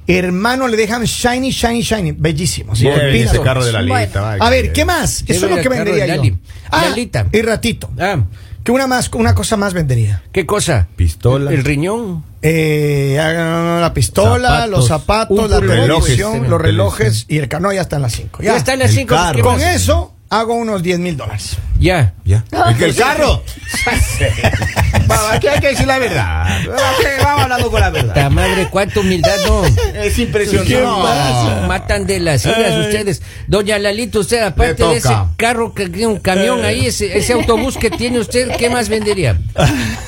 Hermano, 0.06 0.68
le 0.68 0.78
dejan 0.78 1.04
shiny, 1.04 1.50
shiny, 1.52 1.82
shiny, 1.82 2.12
bellísimo. 2.14 2.74
Bien, 2.74 2.94
ese 3.16 3.42
carro 3.42 3.66
de 3.66 3.72
la 3.74 3.80
Bueno. 3.80 3.98
lista. 4.00 4.22
vaya, 4.22 4.44
A 4.44 4.50
ver. 4.50 4.72
¿qué 4.72 4.86
más? 4.86 5.24
Qué 5.24 5.34
Eso 5.34 5.46
es 5.48 5.52
lo 5.56 5.62
que 5.62 5.68
vendería 5.68 6.04
de 6.06 6.10
yo. 6.10 6.16
Lali. 6.16 6.38
Ah, 6.72 6.86
y 7.32 7.42
ratito. 7.42 7.90
Ah, 8.00 8.24
Que 8.64 8.72
una 8.72 8.86
más, 8.86 9.10
una 9.14 9.34
cosa 9.34 9.58
más 9.58 9.74
vendería. 9.74 10.24
¿qué 10.32 10.46
cosa? 10.46 10.88
Pistola. 10.96 11.52
El 11.52 11.64
riñón. 11.64 12.24
Eh, 12.42 13.18
ah, 13.20 13.80
la 13.82 13.94
pistola, 13.94 14.48
Zapatos. 14.50 14.70
los 14.70 14.88
zapatos, 14.88 15.50
la 15.50 15.60
relojes. 15.60 16.20
los 16.20 16.62
relojes 16.62 17.26
y 17.30 17.38
el 17.40 17.48
carro. 17.48 17.64
No, 17.64 17.74
ya 17.74 17.82
está 17.82 17.96
en 17.98 18.02
las 18.04 18.14
5. 18.14 18.44
Ya, 18.44 18.56
está 18.58 18.74
en 18.74 18.80
las 18.80 18.90
el 18.92 18.96
5. 18.98 19.16
carro. 19.16 19.42
Con 19.44 19.60
eso 19.62 20.14
hago 20.30 20.54
unos 20.56 20.84
10 20.84 21.00
mil 21.00 21.18
dólares. 21.18 21.58
Ya. 21.80 22.14
Ya. 22.26 22.44
¿Es 22.72 22.78
que 22.78 22.86
el 22.86 22.96
carro? 22.96 23.44
Vamos, 25.08 25.32
aquí 25.32 25.48
hay 25.48 25.60
que 25.60 25.68
decir 25.70 25.88
la 25.88 26.00
verdad. 26.00 26.46
Vamos, 26.66 26.82
Vamos 27.24 27.42
hablando 27.44 27.72
con 27.72 27.80
la 27.80 27.90
verdad. 27.90 28.14
Ta 28.14 28.30
madre, 28.30 28.68
cuánta 28.70 29.00
humildad, 29.00 29.36
no. 29.46 29.64
Es 29.96 30.18
impresionante. 30.20 30.82
No, 30.82 31.68
Matan 31.68 32.06
de 32.06 32.20
las 32.20 32.46
ideas 32.46 32.86
ustedes. 32.86 33.22
Doña 33.48 33.80
Lalito, 33.80 34.20
usted, 34.20 34.42
aparte 34.42 34.84
de 34.84 34.98
ese 34.98 35.16
carro, 35.36 35.74
que 35.74 36.06
un 36.06 36.20
camión 36.20 36.64
ahí, 36.66 36.88
ese, 36.88 37.18
ese 37.18 37.34
autobús 37.34 37.78
que 37.78 37.90
tiene 37.90 38.20
usted, 38.20 38.56
¿qué 38.58 38.70
más 38.70 38.90
vendería? 38.90 39.38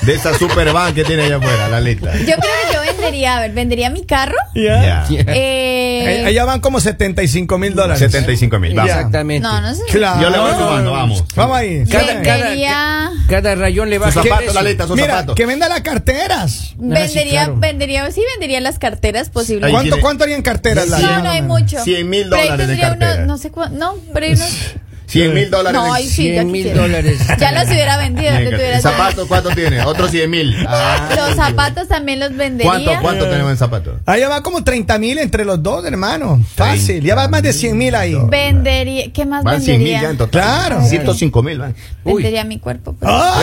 De 0.02 0.14
esa 0.14 0.36
super 0.36 0.72
van 0.72 0.94
que 0.94 1.04
tiene 1.04 1.24
allá 1.24 1.36
afuera, 1.36 1.68
la 1.68 1.80
lista. 1.80 2.12
Yo 2.16 2.24
creo 2.24 2.36
que 2.36 2.74
yo 2.74 2.80
vendería, 2.80 3.36
a 3.36 3.40
ver, 3.40 3.52
vendería 3.52 3.90
mi 3.90 4.04
carro. 4.04 4.36
Ya. 4.54 5.06
Eh, 5.10 6.24
Allá 6.26 6.44
van 6.44 6.60
como 6.60 6.80
75 6.80 7.58
mil 7.58 7.74
dólares. 7.74 7.98
75 7.98 8.58
mil. 8.58 8.78
Exactamente. 8.78 9.46
no, 9.46 9.60
no 9.60 9.74
sé. 9.74 9.82
Claro. 9.90 10.20
Yo 10.22 10.30
le 10.30 10.38
voy 10.38 10.52
sumando, 10.52 10.92
vamos. 10.92 11.24
Vamos 11.34 11.59
ahí. 11.60 11.84
Cada, 11.86 12.22
cada, 12.22 12.36
Vendería- 12.44 13.10
cada 13.28 13.54
rayón 13.54 13.90
le 13.90 13.98
va 13.98 14.08
a 14.08 14.12
zapatos, 14.12 14.54
la 14.54 14.62
Mira, 14.62 15.06
zapatos. 15.08 15.34
que 15.36 15.46
venda 15.46 15.68
las 15.68 15.80
carteras. 15.82 16.74
Vendería, 16.76 17.44
claro. 17.44 17.56
vendería, 17.58 18.10
sí, 18.10 18.22
vendería 18.34 18.60
las 18.60 18.78
carteras 18.78 19.30
posiblemente. 19.30 19.88
¿Cuánto, 19.88 20.00
¿Cuánto 20.02 20.24
harían 20.24 20.42
carteras? 20.42 20.88
No, 20.88 20.98
Lali? 20.98 21.22
no 21.22 21.30
hay 21.30 21.42
mucho. 21.42 21.82
100 21.84 22.08
mil 22.08 22.28
dólares 22.30 22.50
de 22.52 22.66
tendría 22.66 22.86
unos- 22.88 22.98
cartera. 22.98 23.26
no 23.26 23.38
sé 23.38 23.50
cuánto, 23.50 23.78
no, 23.78 23.94
pero 24.12 24.26
hay 24.26 24.32
unos... 24.32 24.50
100 25.10 25.34
mil 25.34 25.50
dólares. 25.50 25.80
No, 25.80 25.92
ahí 25.92 26.08
sí, 26.08 26.28
ya 26.28 26.32
100 26.42 26.46
mil 26.52 26.62
quisiera. 26.62 26.82
dólares. 26.82 27.20
Ya 27.38 27.52
los 27.52 27.64
hubiera 27.70 27.96
vendido. 27.98 28.30
Bien, 28.30 28.44
los 28.44 28.54
hubiera- 28.54 28.78
¿y 28.78 28.82
¿Zapatos 28.82 29.26
cuánto 29.28 29.50
tiene? 29.50 29.82
Otros 29.84 30.10
100 30.10 30.30
mil. 30.30 30.56
Los 30.62 31.36
zapatos 31.36 31.88
también 31.88 32.20
los 32.20 32.34
vendería. 32.36 32.70
¿Cuánto, 32.70 32.92
cuánto 33.02 33.28
tenemos 33.28 33.50
en 33.50 33.56
zapatos? 33.58 33.94
Allá 34.06 34.28
va 34.28 34.42
como 34.42 34.62
30 34.64 34.98
mil 34.98 35.18
entre 35.18 35.44
los 35.44 35.62
dos, 35.62 35.84
hermano. 35.84 36.42
Fácil. 36.54 37.02
Ya 37.02 37.14
va 37.14 37.28
más 37.28 37.42
de 37.42 37.52
100 37.52 37.76
mil 37.76 37.94
ahí. 37.94 38.16
Vendería, 38.28 39.12
¿qué 39.12 39.26
más 39.26 39.44
Van 39.44 39.60
100 39.60 39.78
mil 39.78 39.86
vendería? 39.88 40.02
ya 40.02 40.10
en 40.10 40.16
total. 40.18 40.42
Claro. 40.42 40.82
105 40.86 41.42
mil 41.42 41.58
van. 41.58 41.74
Vendería 42.04 42.44
mi 42.44 42.58
cuerpo. 42.58 42.94
pues. 42.98 43.10
¡Ah! 43.12 43.40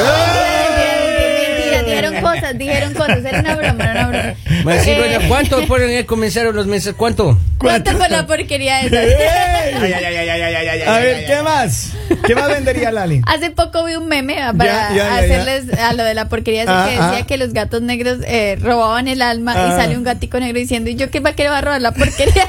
Dijeron 1.87 2.15
cosas, 2.21 2.57
dijeron 2.57 2.93
cosas, 2.93 3.23
era 3.25 3.39
una 3.39 3.55
broma, 3.55 3.83
era 3.83 4.07
una 4.07 4.07
broma. 4.09 4.33
Más 4.63 4.83
sí, 4.83 4.91
Eh, 4.91 4.97
bueno, 4.97 5.27
¿Cuánto 5.27 5.65
fueron 5.67 5.89
ya 5.91 6.05
comenzaron 6.05 6.55
los 6.55 6.67
meses? 6.67 6.93
¿Cuánto? 6.97 7.37
¿Cuánto 7.57 7.97
por 7.97 8.09
la 8.11 8.25
porquería 8.27 8.81
esa? 8.81 8.99
Ay, 8.99 9.07
ay, 9.81 9.93
ay, 9.93 10.03
ay, 10.05 10.29
ay, 10.29 10.29
ay, 10.41 10.55
ay, 10.55 10.67
ay, 10.69 10.81
A 10.81 10.99
ver, 10.99 11.15
ay, 11.15 11.25
¿qué 11.25 11.33
ay. 11.35 11.43
más? 11.43 11.91
¿Qué 12.25 12.35
más 12.35 12.47
vendería 12.49 12.91
Lali? 12.91 13.21
Hace 13.25 13.51
poco 13.51 13.83
vi 13.85 13.95
un 13.95 14.07
meme 14.07 14.41
ah, 14.41 14.53
para 14.55 14.71
Ya, 14.71 14.89
ya, 14.89 14.95
ya, 14.95 15.09
ya. 15.09 15.15
hacerles 15.17 15.79
a 15.79 15.93
lo 15.93 16.03
de 16.03 16.13
la 16.13 16.29
porquería 16.29 16.63
esa 16.63 16.83
Ah, 16.83 16.85
que 16.85 16.91
decía 16.91 17.17
ah. 17.21 17.27
que 17.27 17.37
los 17.37 17.53
gatos 17.53 17.81
negros 17.81 18.19
eh, 18.25 18.57
robaban 18.61 19.07
el 19.07 19.21
alma 19.21 19.53
Ah. 19.55 19.69
y 19.73 19.81
sale 19.81 19.97
un 19.97 20.03
gatico 20.03 20.39
negro 20.39 20.59
diciendo, 20.59 20.89
¿y 20.89 20.95
yo 20.95 21.09
qué 21.09 21.19
va 21.19 21.33
que 21.33 21.43
le 21.43 21.49
va 21.49 21.57
a 21.59 21.61
robar 21.61 21.81
la 21.81 21.91
porquería? 21.93 22.45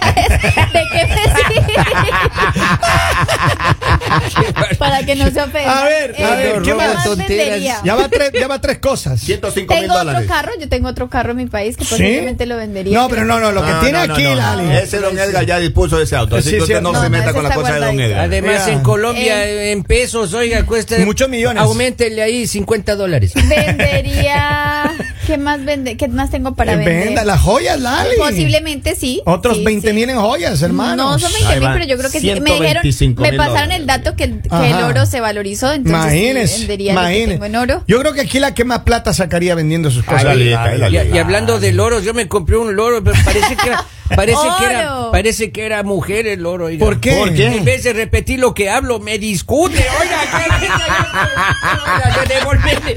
¿De 0.73 0.83
qué 0.93 1.07
me 1.07 1.23
sirve? 1.55 1.79
para 4.79 5.03
que 5.05 5.15
no 5.17 5.31
se 5.31 5.41
ofenda. 5.43 5.81
A 5.81 5.85
ver, 5.85 6.15
a 6.25 6.31
ver, 6.35 6.53
¿qué 6.57 6.63
¿qué 6.63 6.75
más? 6.75 7.05
Tonteras. 7.05 7.83
Ya 7.85 7.95
va 7.95 8.09
tres, 8.09 8.31
ya 8.39 8.49
va 8.49 8.61
tres 8.61 8.79
cosas. 8.79 9.21
105 9.29 9.75
mil 9.75 9.83
Tengo 9.83 9.95
otro 9.99 10.27
carro, 10.27 10.53
yo 10.61 10.69
tengo 10.69 10.89
otro 10.89 11.09
carro 11.09 11.31
en 11.33 11.37
mi 11.37 11.47
país 11.47 11.77
que 11.77 11.85
¿Sí? 11.85 11.91
posiblemente 11.91 12.47
lo 12.47 12.57
vendería. 12.57 12.99
No, 12.99 13.09
pero 13.09 13.25
no, 13.25 13.39
no, 13.41 13.53
lo 13.53 13.63
que 13.65 13.71
No, 13.71 13.81
tiene 13.81 13.99
aquí, 13.99 14.25
no. 14.25 14.35
Lali. 14.35 14.73
Ese 14.77 14.99
don 14.99 15.19
Edgar 15.19 15.45
ya 15.47 15.59
dispuso 15.59 15.99
de 15.99 16.05
ese 16.05 16.17
auto. 16.17 16.37
Así 16.37 16.51
Sí, 16.51 16.57
que 16.57 16.63
usted 16.63 16.77
sí, 16.79 16.83
no, 16.83 16.93
no, 16.93 17.03
se 17.03 17.09
meta 17.11 17.33
con 17.33 17.43
la 17.45 17.51
cosa 17.55 17.75
de 17.75 17.81
don. 17.81 18.01
Edgar. 18.01 18.21
Además, 18.21 18.63
Mira. 18.67 18.73
en 18.77 18.83
Colombia, 18.83 19.47
Eh. 19.47 19.73
en 19.73 19.85
pesos, 19.85 20.35
oiga, 20.35 20.65
cuesta. 20.65 20.97
Muchos 21.01 21.29
millones. 21.29 21.63
Aumentele 21.63 22.23
ahí 22.23 22.47
50 22.47 22.97
dólares. 22.97 23.33
Vendería. 23.35 24.91
¿Qué 25.29 25.37
más 25.37 25.63
vende? 25.63 25.99
¿Qué 25.99 26.09
más 26.09 26.31
tengo 26.31 26.55
para 26.55 26.73
Eh, 26.73 26.77
vender? 26.77 27.05
Venda 27.05 27.23
las 27.23 27.39
joyas, 27.43 27.79
Lali. 27.79 28.17
Posiblemente 28.17 28.97
sí. 28.97 29.21
Otros 29.27 29.59
sí, 29.59 29.65
20 29.65 29.89
sí. 29.89 29.93
mil 29.95 30.09
en 30.09 30.17
joyas, 30.19 30.63
hermano. 30.63 31.11
No, 31.13 31.19
son 31.19 31.31
20 31.31 31.53
Ahí 31.53 31.61
mil, 31.61 31.69
pero 31.75 31.85
yo 31.85 31.99
creo 31.99 32.11
que 32.11 32.19
sí. 32.21 32.27
Me 32.29 32.35
dijeron, 32.53 32.83
125 32.83 33.21
me 33.23 33.33
pasaron 33.35 33.73
el 33.73 33.87
dato 33.87 34.17
que, 34.17 34.25
el 34.25 34.75
oro 34.83 35.05
se 35.05 35.21
valorizó, 35.21 35.71
entonces 35.75 36.01
Imagínese. 36.15 36.59
vendería 36.61 36.95
lo 36.95 37.01
que 37.01 37.05
imagínese. 37.07 37.33
tengo 37.33 37.45
en 37.45 37.57
oro. 37.57 37.85
Yo 37.87 38.01
creo 38.01 38.15
que 38.15 38.23
aquí 38.23 38.41
la 38.41 38.55
que 38.55 38.65
más 38.65 38.79
plata 38.85 39.13
sacaría 39.13 39.55
vendiendo 39.55 39.91
sus 39.91 40.03
cosas. 40.03 40.25
Ay, 40.25 40.49
Lali, 40.49 40.77
Y, 40.77 40.79
Lali. 40.79 40.99
y 41.13 41.19
hablando 41.19 41.61
de 41.61 41.73
loros, 41.73 42.05
yo 42.05 42.15
me 42.15 42.27
compré 42.27 42.57
un 42.57 42.75
loro, 42.75 43.05
pero 43.05 43.15
parece 43.23 43.55
que 43.57 43.69
era, 43.69 43.85
parece 44.17 44.39
que 44.59 44.65
era, 44.65 44.99
Oro. 44.99 45.11
parece 45.13 45.53
que 45.53 45.67
era 45.67 45.83
mujer 45.83 46.27
el 46.27 46.43
loro. 46.43 46.65
oiga. 46.67 46.83
¿Por 46.83 47.01
qué? 47.01 47.17
¿Por 47.19 47.35
qué? 47.35 47.49
En 47.49 47.67
vez 47.67 47.85
de 47.85 47.93
repetir 47.93 48.41
lo 48.41 48.55
que 48.55 48.71
hablo, 48.71 48.99
me 48.99 49.19
discute. 49.19 49.77
Oiga, 50.01 50.21
¿qué. 50.39 50.49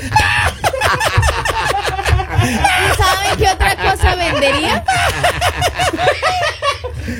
¿Y 2.51 2.97
saben 2.97 3.37
qué 3.37 3.47
otra 3.47 3.75
cosa 3.75 4.15
vendería? 4.15 4.83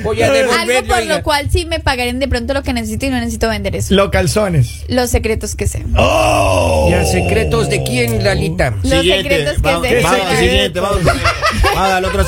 Voy 0.02 0.22
a. 0.22 0.30
Algo 0.30 0.88
por 0.88 1.04
lo 1.06 1.22
cual 1.22 1.50
sí 1.50 1.66
me 1.66 1.80
pagarían 1.80 2.18
de 2.18 2.28
pronto 2.28 2.54
lo 2.54 2.62
que 2.62 2.72
necesito 2.72 3.06
y 3.06 3.10
no 3.10 3.16
necesito 3.18 3.48
vender 3.48 3.76
eso. 3.76 3.94
Los 3.94 4.10
calzones. 4.10 4.84
Los 4.88 5.10
secretos 5.10 5.54
que 5.54 5.66
sé. 5.66 5.84
¡Oh! 5.96 6.88
Ya, 6.90 7.04
secretos 7.04 7.68
de 7.68 7.82
quién, 7.82 8.24
Lalita. 8.24 8.74
Los 8.82 9.04
secretos 9.04 9.54
que 9.56 9.60
vamos, 9.62 9.86
sé. 9.86 10.00
vamos 10.02 10.38
siguiente, 10.38 10.80
vamos, 10.80 11.00
vamos 11.76 12.04
otro 12.04 12.24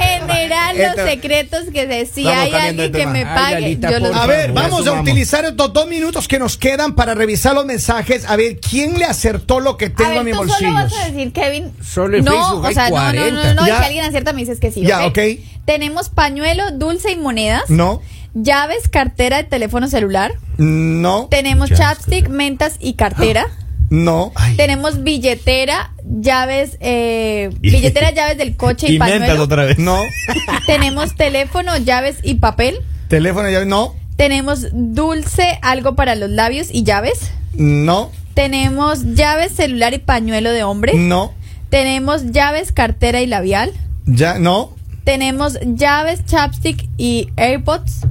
En 0.00 0.28
general, 0.28 0.76
los 0.76 0.86
Esto- 0.88 1.06
secretos 1.06 1.64
que 1.72 1.86
Estamos 1.86 2.26
hay 2.26 2.52
alguien 2.52 2.92
que 2.92 3.06
me 3.06 3.24
pague, 3.24 3.78
yo 3.78 3.98
los 4.00 4.16
A 4.16 4.26
ver, 4.26 4.52
vamos 4.52 4.86
a 4.86 5.00
utilizar 5.00 5.44
estos 5.44 5.72
dos 5.72 5.86
minutos 5.86 6.28
que 6.28 6.38
nos 6.38 6.56
quedan 6.56 6.94
para 6.94 7.14
revisar 7.14 7.54
los 7.54 7.64
mensajes. 7.66 8.24
A 8.28 8.36
ver, 8.36 8.58
¿quién 8.60 8.98
le 8.98 9.04
acertó 9.04 9.60
lo 9.60 9.76
que 9.76 9.86
A 9.86 9.94
tengo 9.94 10.10
ver, 10.10 10.18
en 10.18 10.24
mi 10.26 10.32
bolsillo? 10.32 10.58
solo 10.58 10.74
vas 10.74 10.92
a 10.96 11.04
decir, 11.10 11.32
Kevin. 11.32 11.72
Solo 11.82 12.18
en 12.18 12.24
no, 12.24 12.32
Facebook 12.32 12.64
o 12.64 12.72
sea, 12.72 12.90
no, 12.90 12.96
no, 12.96 13.02
40. 13.02 13.30
no, 13.30 13.54
no, 13.54 13.64
y 13.64 13.68
Ya. 13.68 13.78
si 13.78 13.84
alguien 13.84 14.04
acierta 14.04 14.32
me 14.32 14.40
dices 14.40 14.60
que 14.60 14.70
sí. 14.72 14.82
Ya, 14.82 15.06
¿ok? 15.06 15.10
ok. 15.18 15.18
Tenemos 15.64 16.08
pañuelo, 16.08 16.70
dulce 16.72 17.12
y 17.12 17.16
monedas. 17.16 17.68
No, 17.68 18.00
Llaves, 18.34 18.88
cartera 18.88 19.38
de 19.38 19.44
teléfono 19.44 19.88
celular. 19.88 20.32
no, 20.56 21.26
Tenemos 21.30 21.68
chapstick, 21.70 22.28
mentas 22.28 22.76
y 22.78 22.94
cartera. 22.94 23.46
No. 23.90 24.32
Tenemos 24.56 25.02
billetera, 25.02 25.92
llaves, 26.04 26.76
eh, 26.80 27.50
Y- 27.60 27.70
billetera, 27.70 28.10
llaves 28.14 28.38
del 28.38 28.56
coche 28.56 28.86
y, 28.88 28.94
Y 28.94 28.98
pañuelo. 28.98 29.42
otra 29.42 29.64
vez. 29.66 29.78
No. 29.78 30.00
Tenemos 30.66 31.14
teléfono, 31.16 31.76
llaves 31.76 32.16
y 32.22 32.34
papel. 32.36 32.78
Teléfono, 33.08 33.48
llave, 33.50 33.66
no, 33.66 33.94
Tenemos 34.16 34.66
dulce, 34.72 35.58
algo 35.62 35.94
para 35.96 36.14
los 36.14 36.30
labios 36.30 36.68
y 36.70 36.84
llaves. 36.84 37.30
no, 37.54 38.10
Tenemos 38.34 39.14
llaves, 39.16 39.52
celular 39.52 39.92
y 39.94 39.98
pañuelo 39.98 40.50
de 40.52 40.62
hombre. 40.62 40.94
no, 40.94 41.34
Tenemos 41.68 42.30
llaves, 42.32 42.72
cartera 42.72 43.20
y 43.20 43.26
labial. 43.26 43.72
ya, 44.06 44.38
no, 44.38 44.74
Tenemos 45.04 45.58
llaves, 45.64 46.24
chapstick 46.26 46.88
y 46.98 47.30
AirPods. 47.36 48.02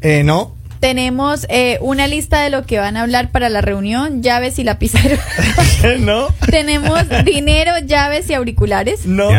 eh, 0.00 0.22
no, 0.24 0.54
Tenemos 0.82 1.46
eh, 1.48 1.78
una 1.80 2.08
lista 2.08 2.42
de 2.42 2.50
lo 2.50 2.64
que 2.66 2.80
van 2.80 2.96
a 2.96 3.02
hablar 3.02 3.30
para 3.30 3.48
la 3.48 3.60
reunión, 3.60 4.20
llaves 4.20 4.58
y 4.58 4.64
lapicero. 4.64 5.16
no, 6.00 6.26
Tenemos 6.50 6.98
dinero, 7.24 7.70
llaves 7.86 8.28
y 8.28 8.34
auriculares. 8.34 9.06
no. 9.06 9.30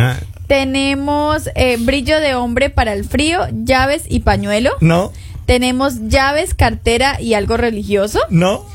Tenemos 0.48 1.50
eh, 1.56 1.76
brillo 1.80 2.20
de 2.22 2.36
hombre 2.36 2.70
para 2.70 2.94
el 2.94 3.04
frío, 3.04 3.42
llaves 3.66 4.04
y 4.08 4.22
pañuelo. 4.22 4.72
no, 4.80 5.12
Tenemos 5.46 6.08
llaves, 6.08 6.54
cartera 6.54 7.20
y 7.20 7.34
algo 7.34 7.58
religioso. 7.58 8.20
no, 8.30 8.66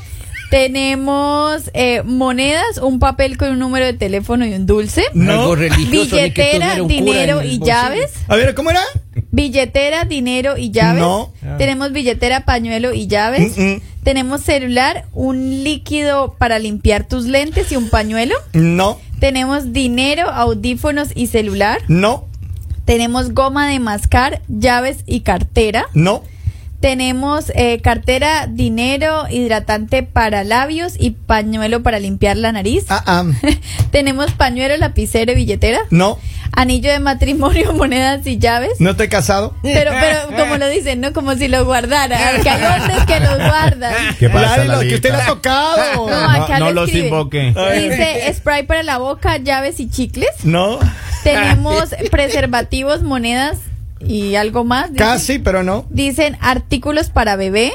Tenemos 0.51 1.71
eh, 1.73 2.01
monedas, 2.05 2.77
un 2.81 2.99
papel 2.99 3.37
con 3.37 3.49
un 3.51 3.59
número 3.59 3.85
de 3.85 3.93
teléfono 3.93 4.45
y 4.45 4.53
un 4.53 4.65
dulce. 4.67 5.05
No. 5.13 5.31
Algo 5.41 5.55
religioso. 5.55 6.15
Billetera, 6.17 6.75
dinero 6.85 7.41
y 7.41 7.57
bolsillo. 7.59 7.65
llaves. 7.65 8.11
A 8.27 8.35
ver, 8.35 8.53
¿cómo 8.53 8.69
era? 8.71 8.81
Billetera, 9.31 10.05
dinero 10.05 10.57
y 10.57 10.71
llaves. 10.71 11.01
No. 11.01 11.31
Tenemos 11.57 11.91
billetera, 11.91 12.45
pañuelo 12.45 12.93
y 12.93 13.07
llaves. 13.07 13.57
Mm, 13.57 13.61
mm. 13.61 13.81
Tenemos 14.03 14.41
celular, 14.41 15.05
un 15.13 15.63
líquido 15.63 16.35
para 16.39 16.57
limpiar 16.57 17.07
tus 17.07 17.25
lentes 17.25 17.71
y 17.71 17.75
un 17.75 17.89
pañuelo. 17.89 18.35
No, 18.53 18.97
Tenemos 19.19 19.71
dinero, 19.73 20.29
audífonos 20.29 21.09
y 21.13 21.27
celular. 21.27 21.81
no, 21.87 22.25
Tenemos 22.85 23.33
goma 23.33 23.67
de 23.69 23.79
mascar, 23.79 24.41
llaves 24.47 24.99
y 25.05 25.19
cartera. 25.19 25.85
no, 25.93 26.23
Tenemos 26.79 27.51
eh, 27.55 27.81
cartera, 27.81 28.47
dinero, 28.49 29.25
hidratante 29.29 30.01
para 30.01 30.45
labios 30.45 30.93
y 30.97 31.11
pañuelo 31.11 31.83
para 31.83 31.99
limpiar 31.99 32.37
la 32.37 32.51
nariz. 32.53 32.85
Ah, 32.89 33.03
ah. 33.05 33.25
Tenemos 33.91 34.31
pañuelo, 34.31 34.77
lapicero 34.77 35.33
y 35.33 35.35
billetera. 35.35 35.79
No, 35.91 36.17
Anillo 36.59 36.91
de 36.91 36.99
matrimonio, 36.99 37.71
monedas 37.73 38.27
y 38.27 38.37
llaves. 38.37 38.73
no 38.79 38.91
estoy 38.91 39.07
casado. 39.07 39.55
Pero, 39.63 39.91
pero 39.91 40.35
como 40.37 40.57
lo 40.57 40.67
dicen, 40.67 40.99
¿no? 40.99 41.13
Como 41.13 41.35
si 41.35 41.47
lo 41.47 41.63
guardara. 41.63 42.19
Porque 42.35 42.49
hay 42.49 42.81
hombres 42.81 43.05
que 43.05 43.19
los 43.21 43.37
guardan. 43.37 43.93
¿Qué 44.19 44.29
pasa, 44.29 44.65
lo 44.65 44.81
que 44.81 44.95
usted 44.95 45.11
le 45.11 45.21
ha 45.21 45.25
tocado. 45.25 45.77
No, 45.95 46.07
No, 46.09 46.29
acá 46.43 46.59
no 46.59 46.65
lo 46.71 46.81
los 46.85 46.93
invoque. 46.93 47.53
Dice 47.75 48.33
spray 48.33 48.63
para 48.63 48.83
la 48.83 48.97
boca, 48.97 49.37
llaves 49.37 49.79
y 49.79 49.89
chicles. 49.89 50.29
No, 50.43 50.79
Tenemos 51.23 51.95
preservativos, 52.11 53.03
monedas 53.03 53.57
y 54.05 54.35
algo 54.35 54.63
más. 54.65 54.91
Casi, 54.97 55.39
pero 55.39 55.63
no. 55.63 55.85
Dicen 55.89 56.37
artículos 56.41 57.09
para 57.09 57.35
bebé. 57.37 57.71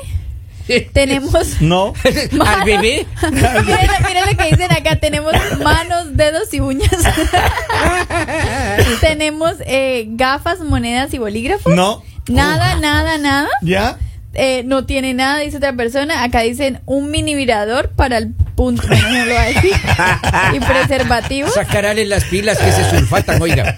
Tenemos. 0.93 1.61
No. 1.61 1.95
¿Al 2.47 2.65
bebé? 2.65 3.07
miren, 3.33 3.91
miren 4.07 4.25
lo 4.31 4.37
que 4.37 4.51
dicen 4.51 4.73
acá. 4.73 4.97
Tenemos 4.97 5.33
manos, 5.63 6.17
dedos 6.17 6.53
y 6.53 6.61
uñas. 6.61 6.91
Tenemos 9.01 9.55
eh, 9.67 10.07
gafas, 10.11 10.61
monedas 10.61 11.13
y 11.15 11.19
bolígrafos. 11.19 11.75
No. 11.75 12.03
Nada, 12.29 12.77
nada, 12.77 13.19
nada. 13.19 13.49
¿Ya? 13.63 13.99
Eh, 14.37 14.63
no 14.65 14.85
tiene 14.85 15.15
nada, 15.15 15.39
dice 15.39 15.59
otra 15.59 15.75
persona. 15.75 16.25
Acá 16.25 16.41
dicen 16.41 16.81
un 16.87 17.11
mini 17.11 17.35
virador 17.35 17.91
para 17.91 18.19
el 18.19 18.35
punto. 18.57 18.83
No 18.89 19.27
lo 19.27 19.35
va 19.35 19.43
a 19.43 19.47
decir. 19.47 19.73
y 20.55 20.61
preservativos. 20.61 21.55
Sacarle 21.55 22.05
las 22.07 22.25
pilas 22.25 22.59
que 22.59 22.73
se 22.73 22.91
sulfatan, 22.91 23.41
oiga. 23.41 23.77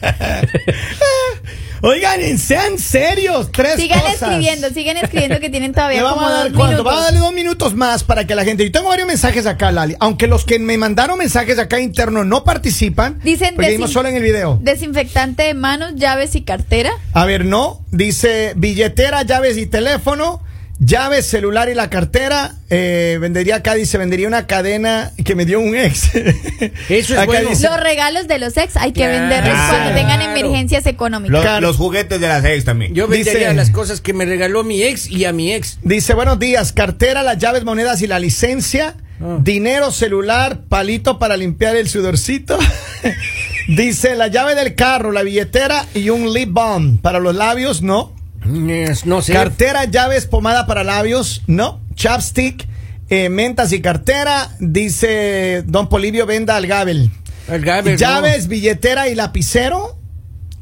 Oigan, 1.82 2.38
sean 2.38 2.78
serios. 2.78 3.50
Tres 3.52 3.76
Sigan 3.76 4.00
cosas. 4.00 4.14
escribiendo, 4.22 4.68
sigan 4.70 4.96
escribiendo 4.96 5.40
que 5.40 5.50
tienen 5.50 5.70
Le 5.72 5.74
todavía 5.74 6.02
vamos 6.02 6.18
como 6.18 6.26
a 6.26 6.32
dar 6.32 6.48
dos 6.50 6.56
cuánto? 6.56 6.76
minutos. 6.82 6.98
A 6.98 7.04
darle 7.04 7.18
dos 7.20 7.32
minutos 7.34 7.74
más 7.74 8.04
para 8.04 8.24
que 8.26 8.34
la 8.34 8.44
gente. 8.44 8.64
Yo 8.64 8.72
tengo 8.72 8.88
varios 8.88 9.06
mensajes 9.06 9.46
acá, 9.46 9.70
Lali. 9.72 9.94
Aunque 10.00 10.26
los 10.26 10.44
que 10.44 10.58
me 10.58 10.78
mandaron 10.78 11.18
mensajes 11.18 11.58
acá 11.58 11.78
internos 11.80 12.26
no 12.26 12.44
participan. 12.44 13.20
Dicen 13.22 13.56
desin- 13.56 13.68
vimos 13.72 13.92
solo 13.92 14.08
en 14.08 14.16
el 14.16 14.22
video. 14.22 14.58
Desinfectante 14.62 15.42
de 15.44 15.54
manos, 15.54 15.92
llaves 15.96 16.34
y 16.34 16.42
cartera. 16.42 16.92
A 17.12 17.24
ver, 17.24 17.44
no. 17.44 17.80
Dice 17.90 18.52
billetera, 18.56 19.22
llaves 19.22 19.56
y 19.56 19.66
teléfono. 19.66 20.42
Llaves, 20.78 21.24
celular 21.26 21.70
y 21.70 21.74
la 21.74 21.88
cartera. 21.88 22.54
Eh, 22.68 23.16
vendería 23.20 23.56
acá, 23.56 23.74
dice, 23.74 23.96
vendería 23.96 24.28
una 24.28 24.46
cadena 24.46 25.10
que 25.24 25.34
me 25.34 25.46
dio 25.46 25.58
un 25.58 25.74
ex. 25.74 26.14
Eso 26.14 26.70
es 26.88 27.10
Acá 27.12 27.24
bueno. 27.24 27.48
dice- 27.48 27.66
Los 27.68 27.80
regalos 27.80 28.28
de 28.28 28.38
los 28.38 28.56
ex 28.58 28.76
hay 28.76 28.92
que 28.92 29.00
Claro. 29.00 29.20
venderlos 29.20 29.56
cuando 29.70 29.94
tengan 29.94 30.20
emergencias 30.20 30.84
económicas. 30.86 31.62
Los, 31.62 31.76
juguetes 31.76 32.20
de 32.20 32.28
las 32.28 32.44
ex 32.44 32.64
también. 32.66 32.94
Yo 32.94 33.08
vendería 33.08 33.48
Dice- 33.48 33.54
las 33.54 33.70
cosas 33.70 34.00
que 34.02 34.12
me 34.12 34.26
regaló 34.26 34.64
mi 34.64 34.82
ex 34.82 35.08
y 35.10 35.24
a 35.24 35.32
mi 35.32 35.52
ex. 35.54 35.78
Dice, 35.82 36.12
buenos 36.12 36.38
días, 36.38 36.72
cartera, 36.72 37.22
las 37.22 37.38
llaves, 37.38 37.64
monedas 37.64 38.02
y 38.02 38.06
la 38.06 38.18
licencia. 38.18 38.96
Ah. 39.18 39.38
Dinero, 39.40 39.90
celular, 39.92 40.60
palito 40.68 41.18
para 41.18 41.38
limpiar 41.38 41.74
el 41.76 41.88
sudorcito. 41.88 42.58
Dice, 43.68 44.14
la 44.14 44.28
llave 44.28 44.54
del 44.54 44.74
carro, 44.74 45.10
la 45.10 45.22
billetera 45.22 45.86
y 45.94 46.10
un 46.10 46.32
lip 46.32 46.50
balm 46.52 46.98
para 46.98 47.18
los 47.18 47.34
labios, 47.34 47.82
no. 47.82 48.14
No 48.46 49.22
sé. 49.22 49.32
Cartera, 49.32 49.84
llaves, 49.84 50.26
pomada 50.26 50.66
para 50.66 50.84
labios, 50.84 51.42
no. 51.46 51.80
Chapstick, 51.94 52.66
eh, 53.08 53.28
mentas 53.28 53.72
y 53.72 53.80
cartera. 53.80 54.50
Dice, 54.60 55.62
don 55.66 55.88
Polivio, 55.88 56.26
venda 56.26 56.56
al 56.56 56.66
Gabel. 56.66 57.10
El 57.48 57.60
Gaber, 57.64 57.92
no. 57.92 57.98
Llaves, 57.98 58.48
billetera 58.48 59.08
y 59.08 59.14
lapicero, 59.14 59.96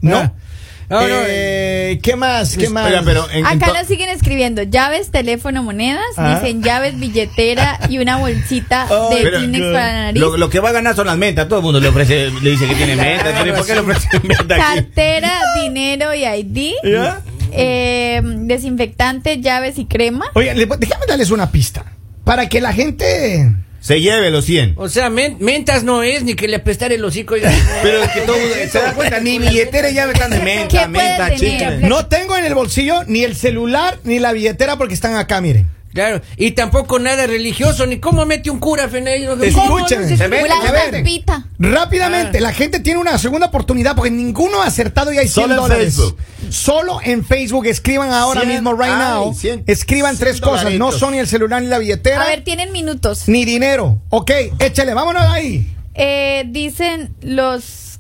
no. 0.01 0.19
Ah. 0.19 0.33
No, 0.91 1.01
no, 1.01 1.17
Eh, 1.27 1.99
¿Qué 2.03 2.15
más? 2.15 2.59
¿Qué 2.59 2.69
más? 2.69 2.87
Oiga, 2.87 3.01
pero 3.07 3.27
en- 3.31 3.47
Acá 3.47 3.69
nos 3.73 3.87
siguen 3.87 4.11
escribiendo 4.11 4.63
llaves, 4.65 5.11
teléfono, 5.11 5.63
monedas. 5.63 6.05
Ah. 6.19 6.39
Dicen 6.41 6.63
llaves, 6.63 7.01
billetera 7.01 7.81
y 7.89 7.99
una 7.99 8.19
bolsita 8.19 8.87
Ay, 9.11 9.17
de 9.25 9.31
Kleenex 9.31 9.65
para 9.73 9.87
la 9.87 9.93
nariz. 10.03 10.21
lo, 10.21 10.37
lo 10.37 10.51
que 10.51 10.61
va 10.61 10.69
a 10.69 10.73
ganar 10.73 10.95
son 10.95 11.07
las 11.07 11.17
mentas. 11.17 11.49
Todo 11.49 11.61
el 11.61 11.65
mundo 11.65 11.81
le 11.81 11.89
ofrece, 11.89 12.31
le 12.31 12.51
dice 12.51 12.69
que 12.69 12.75
tiene 12.75 12.97
mentas. 13.03 13.33
¿Por 13.57 13.67
qué 13.67 13.75
le 13.75 13.81
ofrecen 13.81 14.21
mentas 14.25 14.61
aquí? 14.61 14.81
Cartera, 14.83 15.41
dinero 15.63 16.15
y 16.15 16.25
ID. 16.27 16.73
¿Ya? 16.85 17.23
Eh, 17.57 18.21
desinfectante, 18.25 19.41
llaves 19.41 19.79
y 19.79 19.87
crema. 19.87 20.27
Oye, 20.35 20.55
le- 20.55 20.67
déjame 20.79 21.07
darles 21.07 21.31
una 21.31 21.51
pista. 21.51 21.85
Para 22.25 22.49
que 22.49 22.61
la 22.61 22.73
gente. 22.73 23.51
Se 23.81 24.01
lleve 24.01 24.31
los 24.31 24.47
100. 24.47 24.75
O 24.79 24.89
sea, 24.89 25.11
men- 25.11 25.37
mentas 25.41 25.85
no 25.85 26.03
es 26.03 26.25
ni 26.25 26.33
que 26.35 26.49
le 26.49 26.59
prestar 26.59 26.91
el 26.93 27.05
hocico. 27.05 27.35
Pero 27.83 28.03
es 28.03 28.11
que 28.13 28.21
todo 28.23 28.37
el 28.37 28.41
mundo 28.43 28.57
se 28.71 28.79
da 28.79 28.95
cuenta, 28.95 29.21
ni 29.21 29.39
billetera 29.39 29.91
ya 29.91 30.05
están 30.11 30.31
de 30.31 30.41
menta, 30.41 30.69
¿Qué 30.69 30.89
puede 30.91 31.19
menta, 31.19 31.35
chicle. 31.35 31.89
No 31.89 32.07
tengo 32.07 32.35
en 32.39 32.47
el 32.47 32.55
bolsillo 32.55 33.05
ni 33.07 33.25
el 33.25 33.37
celular 33.37 33.99
ni 34.05 34.19
la 34.21 34.33
billetera 34.33 34.77
porque 34.79 34.95
están 34.95 35.17
acá, 35.17 35.43
miren. 35.43 35.69
Claro, 35.95 36.21
y 36.37 36.51
tampoco 36.51 36.99
nada 36.99 37.25
religioso, 37.29 37.87
ni 37.87 38.01
cómo 38.01 38.27
mete 38.27 38.51
un 38.51 38.59
cura, 38.59 38.89
Fenello. 38.89 39.37
¿Cómo? 39.55 39.79
Escúcheme. 39.79 40.09
Se 40.09 40.17
Se 40.17 40.29
mete. 40.29 40.49
Rápidamente, 41.61 42.41
la 42.41 42.53
gente 42.53 42.81
tiene 42.81 42.99
una 42.99 43.17
segunda 43.17 43.47
oportunidad 43.47 43.95
porque 43.95 44.11
ninguno 44.11 44.61
ha 44.61 44.67
acertado 44.67 45.13
y 45.13 45.19
hay 45.19 45.29
100 45.29 45.45
Solo 45.45 45.55
en 45.55 45.61
dólares. 45.61 45.95
Facebook. 45.95 46.17
Solo 46.51 46.99
en 47.03 47.25
Facebook. 47.25 47.67
Escriban 47.67 48.11
ahora 48.13 48.41
100, 48.41 48.53
mismo, 48.53 48.73
right 48.73 48.91
ay, 48.93 49.15
now. 49.15 49.35
100, 49.35 49.65
Escriban 49.69 50.19
tres 50.19 50.39
100 50.39 50.51
cosas. 50.51 50.73
No 50.75 50.91
son 50.91 51.13
ni 51.13 51.19
el 51.19 51.29
celular 51.29 51.63
ni 51.63 51.69
la 51.69 51.79
billetera. 51.79 52.23
A 52.23 52.27
ver, 52.27 52.43
tienen 52.43 52.73
minutos. 52.73 53.29
Ni 53.29 53.45
dinero. 53.45 54.01
Ok, 54.09 54.33
échale, 54.59 54.95
vámonos 54.95 55.23
ahí. 55.23 55.75
Eh, 55.95 56.45
dicen 56.49 57.15
los 57.23 57.94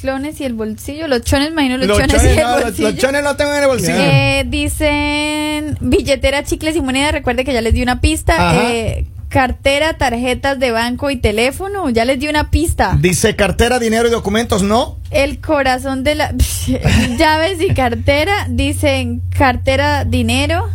clones 0.00 0.40
y 0.40 0.44
el 0.44 0.54
bolsillo. 0.54 1.06
Los 1.08 1.22
chones, 1.22 1.50
imagino 1.50 1.76
los, 1.78 1.86
Los 1.88 1.98
chones, 1.98 2.16
chones, 2.16 2.36
y 2.36 2.38
el 2.38 2.44
no, 2.44 2.54
los- 2.54 2.62
bolsillo. 2.64 2.90
los 2.90 2.98
chones 2.98 3.22
no 3.24 3.36
tengo 3.36 3.54
en 3.54 3.62
el 3.62 3.68
bolsillo. 3.68 3.94
Eh, 3.98 4.44
dicen 4.48 5.76
billetera, 5.80 6.42
chicles 6.44 6.76
y 6.76 6.80
monedas. 6.80 7.12
Recuerde 7.12 7.44
que 7.44 7.52
ya 7.52 7.60
les 7.60 7.74
di 7.74 7.82
una 7.82 8.00
pista. 8.00 8.54
Eh, 8.70 9.06
cartera, 9.28 9.94
tarjetas 9.96 10.58
de 10.58 10.72
banco 10.72 11.08
y 11.10 11.16
teléfono. 11.16 11.88
Ya 11.90 12.04
les 12.04 12.18
di 12.18 12.28
una 12.28 12.50
pista. 12.50 12.96
Dice 13.00 13.36
cartera, 13.36 13.78
dinero 13.78 14.08
y 14.08 14.10
documentos, 14.10 14.62
no. 14.62 14.96
El 15.10 15.40
corazón 15.40 16.02
de 16.04 16.14
la 16.16 16.34
llaves 17.18 17.60
y 17.60 17.72
cartera. 17.74 18.46
Dicen 18.48 19.22
cartera, 19.36 20.04
dinero. 20.04 20.68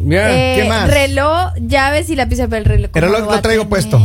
Ya. 0.00 0.30
Eh, 0.32 0.60
¿qué 0.62 0.68
más? 0.68 0.90
Reloj, 0.90 1.52
llaves 1.60 2.10
y 2.10 2.16
lápiz 2.16 2.36
pero 2.38 2.56
el 2.56 2.64
reloj. 2.64 2.90
El 2.94 3.02
¿cómo 3.02 3.14
reloj 3.14 3.32
lo 3.32 3.40
traigo 3.42 3.68
puesto. 3.68 3.98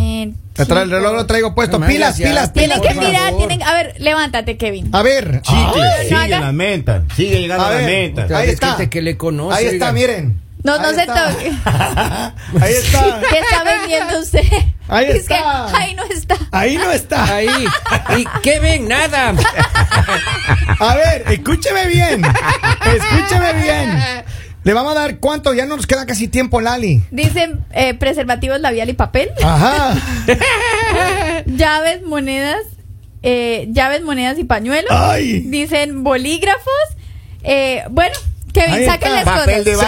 El, 0.59 0.67
tra- 0.67 0.81
el 0.83 0.91
reloj 0.91 1.13
lo 1.13 1.25
traigo 1.25 1.55
puesto. 1.55 1.79
Pilas, 1.79 2.17
ya- 2.17 2.27
pilas, 2.27 2.53
Tienen 2.53 2.79
pilas. 2.81 2.93
que 2.95 2.99
mirar, 3.07 3.25
favor. 3.31 3.47
tienen. 3.47 3.63
A 3.67 3.73
ver, 3.73 3.95
levántate, 3.99 4.57
Kevin. 4.57 4.89
A 4.95 5.01
ver. 5.01 5.41
Chicle, 5.41 6.51
mentas. 6.53 7.03
Sigue 7.15 7.41
llegando 7.41 7.65
A 7.65 7.69
las 7.71 7.77
ver. 7.79 7.85
mentas. 7.85 8.31
Ahí 8.31 8.49
está. 8.49 8.89
que 8.89 9.01
le 9.01 9.17
conoce, 9.17 9.57
Ahí 9.57 9.65
está, 9.67 9.91
miren. 9.91 10.41
No, 10.61 10.77
no 10.77 10.89
se 10.93 11.01
está. 11.01 11.29
toque. 11.31 11.51
Ahí 12.61 12.73
está. 12.73 13.21
¿Qué 13.29 13.39
está 13.39 13.63
vendiendo 13.63 14.19
usted? 14.19 14.43
Ahí 14.89 15.05
Es 15.05 15.27
que 15.27 15.35
está. 15.35 15.77
ahí 15.77 15.95
no 15.95 16.03
está. 16.03 16.35
Ahí 16.51 16.77
no 16.77 16.91
está. 16.91 17.23
Ahí. 17.35 17.47
¿Y 18.17 18.25
qué 18.41 18.59
ven? 18.59 18.87
Nada. 18.89 19.33
A 20.79 20.95
ver, 20.95 21.23
escúcheme 21.31 21.87
bien. 21.87 22.23
Escúcheme 22.85 23.53
bien. 23.53 24.03
Le 24.69 24.73
vamos 24.75 24.91
a 24.95 24.99
dar 24.99 25.17
cuánto, 25.17 25.51
ya 25.55 25.65
no 25.65 25.77
nos 25.77 25.87
queda 25.87 26.05
casi 26.05 26.27
tiempo, 26.27 26.61
Lali. 26.61 27.01
Dicen 27.09 27.65
eh, 27.71 27.95
preservativos 27.95 28.59
labial 28.61 28.87
y 28.87 28.93
papel. 28.93 29.31
Ajá. 29.43 29.95
Llaves, 31.47 32.03
monedas. 32.03 32.61
eh, 33.23 33.67
llaves, 33.71 34.03
monedas 34.03 34.37
y 34.37 34.43
pañuelos. 34.43 34.91
Ay. 34.91 35.39
Dicen 35.39 36.03
bolígrafos. 36.03 36.71
Eh, 37.41 37.81
bueno, 37.89 38.13
Kevin, 38.53 38.85
saquen 38.85 39.11
las 39.11 39.23
Papel 39.23 39.45
cosas. 39.59 39.65
de 39.65 39.75
baño 39.75 39.87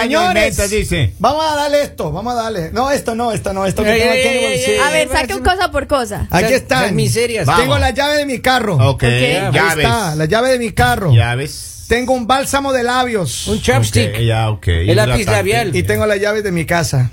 Señores, 0.50 0.70
dice. 0.70 1.14
vamos 1.20 1.44
a 1.48 1.54
darle 1.54 1.82
esto, 1.82 2.10
vamos 2.10 2.32
a 2.32 2.42
darle. 2.42 2.72
No, 2.72 2.90
esto 2.90 3.14
no, 3.14 3.30
esto 3.30 3.52
no, 3.52 3.66
esto 3.66 3.84
que 3.84 3.92
Ey, 3.92 4.00
tengo 4.00 4.12
aquí 4.14 4.20
en 4.22 4.28
el 4.28 4.36
ey, 4.38 4.44
bolsillo. 4.50 4.72
ey, 4.72 4.78
A 4.80 4.90
ver, 4.90 5.08
saquen 5.10 5.44
cosa 5.44 5.70
por 5.70 5.86
cosa. 5.86 6.26
Aquí 6.28 6.46
Esas- 6.46 6.56
están. 6.56 6.82
esas 6.82 6.92
miserias. 6.94 7.46
Tengo 7.46 7.58
Vamos. 7.60 7.78
la 7.80 7.90
llave 7.90 8.16
de 8.16 8.26
mi 8.26 8.40
carro. 8.40 8.76
Ok, 8.88 9.04
Ahí 9.04 9.32
llaves. 9.52 9.84
está, 9.84 10.16
la 10.16 10.24
llave 10.24 10.50
de 10.50 10.58
mi 10.58 10.72
carro. 10.72 11.12
Llaves. 11.14 11.68
Tengo 11.92 12.14
un 12.14 12.26
bálsamo 12.26 12.72
de 12.72 12.84
labios. 12.84 13.46
Un 13.48 13.60
chapstick. 13.60 14.14
Ok, 14.14 14.20
ya, 14.20 14.48
ok. 14.48 14.66
El 14.68 14.96
lápiz 14.96 15.26
labial. 15.26 15.76
Y 15.76 15.82
tengo 15.82 16.06
la 16.06 16.16
llave 16.16 16.40
de 16.40 16.50
mi 16.50 16.64
casa. 16.64 17.10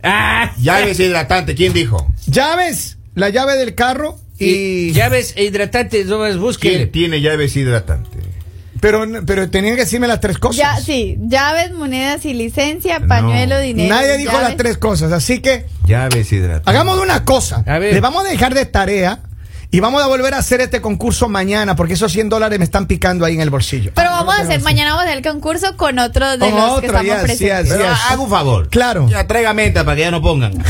Ah, 0.00 0.52
Llaves 0.60 1.00
hidratante, 1.00 1.56
¿quién 1.56 1.72
dijo? 1.72 2.06
Llaves, 2.28 2.98
la 3.16 3.30
llave 3.30 3.56
del 3.56 3.74
carro 3.74 4.20
y. 4.38 4.44
y 4.46 4.92
llaves 4.92 5.32
e 5.36 5.42
hidratantes, 5.42 6.06
no 6.06 6.18
más 6.20 6.36
búsquele. 6.38 6.76
¿Quién 6.76 6.92
tiene 6.92 7.20
llaves 7.20 7.56
hidratantes? 7.56 8.22
Pero, 8.80 9.04
pero 9.26 9.50
tenían 9.50 9.74
que 9.74 9.80
decirme 9.82 10.06
las 10.06 10.20
tres 10.20 10.38
cosas. 10.38 10.56
Ya, 10.56 10.76
sí, 10.80 11.16
llaves, 11.26 11.72
monedas 11.72 12.24
y 12.24 12.32
licencia, 12.34 13.00
No. 13.00 13.08
pañuelo, 13.08 13.58
dinero. 13.58 13.92
Nadie 13.92 14.18
dijo 14.18 14.30
llaves. 14.34 14.48
las 14.50 14.56
tres 14.56 14.78
cosas, 14.78 15.10
así 15.10 15.40
que 15.40 15.66
Llaves 15.84 16.30
hidratantes. 16.32 16.68
hagamos 16.68 17.00
una 17.00 17.24
cosa. 17.24 17.64
A 17.66 17.78
ver. 17.80 17.92
Le 17.92 18.00
vamos 18.00 18.24
a 18.24 18.28
dejar 18.28 18.54
de 18.54 18.66
tarea 18.66 19.18
Y 19.74 19.80
vamos 19.80 20.02
a 20.02 20.06
volver 20.06 20.34
a 20.34 20.38
hacer 20.38 20.60
este 20.60 20.82
concurso 20.82 21.30
mañana, 21.30 21.74
porque 21.74 21.94
esos 21.94 22.12
100 22.12 22.28
dólares 22.28 22.58
me 22.58 22.64
están 22.66 22.86
picando 22.86 23.24
ahí 23.24 23.34
en 23.36 23.40
el 23.40 23.48
bolsillo. 23.48 23.90
Pero 23.94 24.10
Ah, 24.10 24.16
vamos 24.16 24.34
no 24.34 24.40
a 24.40 24.44
hacer, 24.44 24.60
mañana 24.60 24.90
vamos 24.90 25.04
a 25.06 25.08
hacer 25.08 25.16
el 25.16 25.24
concurso 25.24 25.78
con 25.78 25.98
otro 25.98 26.30
de 26.32 26.38
Con 26.40 26.50
los 26.54 26.70
otro, 26.72 26.80
que 26.82 26.86
estamos 26.88 27.06
yes, 27.14 27.22
presentes. 27.22 27.64
yes, 27.64 27.72
Pero 27.74 27.88
haga 27.88 28.20
un 28.20 28.28
favor. 28.28 28.68
Claro. 28.68 29.08
Ya 29.08 29.26
traiga 29.26 29.54
menta 29.54 29.82
para 29.82 29.96
que 29.96 30.02
ya 30.02 30.10
no 30.10 30.20
pongan. 30.20 30.52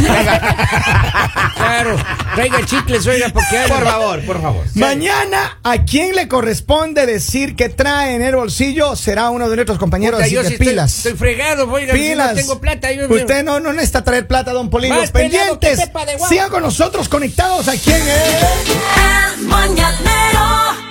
Claro, 1.57 1.97
traiga 2.35 2.65
chicles, 2.67 3.07
oiga, 3.07 3.29
porque 3.33 3.57
hay- 3.57 3.69
por 3.71 3.85
favor, 3.85 4.25
por 4.27 4.43
favor. 4.43 4.65
Mañana, 4.75 5.59
¿a 5.63 5.79
quién 5.85 6.15
le 6.15 6.27
corresponde 6.29 7.07
decir 7.07 7.55
que 7.57 7.69
trae 7.69 8.15
en 8.17 8.23
el 8.23 8.35
bolsillo? 8.37 8.95
Será 8.97 9.31
uno 9.31 9.49
de 9.49 9.57
nuestros 9.57 9.79
compañeros, 9.79 10.17
Puta, 10.19 10.27
así 10.27 10.35
yo 10.35 10.43
que 10.43 10.49
sí 10.49 10.57
pilas. 10.59 10.97
Estoy, 10.99 11.13
fregado, 11.15 11.71
oiga, 11.71 11.95
Pilas. 11.95 12.31
no 12.31 12.35
tengo 12.35 12.61
plata. 12.61 12.91
Yo, 12.93 13.09
Usted 13.09 13.45
no, 13.45 13.61
no 13.61 13.73
necesita 13.73 14.03
traer 14.05 14.27
plata, 14.27 14.53
don 14.53 14.69
Polillo. 14.71 14.95
Pendientes. 15.13 15.81
Sigan 16.29 16.51
con 16.51 16.63
nosotros 16.63 17.09
conectados 17.09 17.69
aquí 17.69 17.91
en 17.91 18.03
el... 18.09 18.19
El 18.97 19.47
Mañanero. 19.47 20.82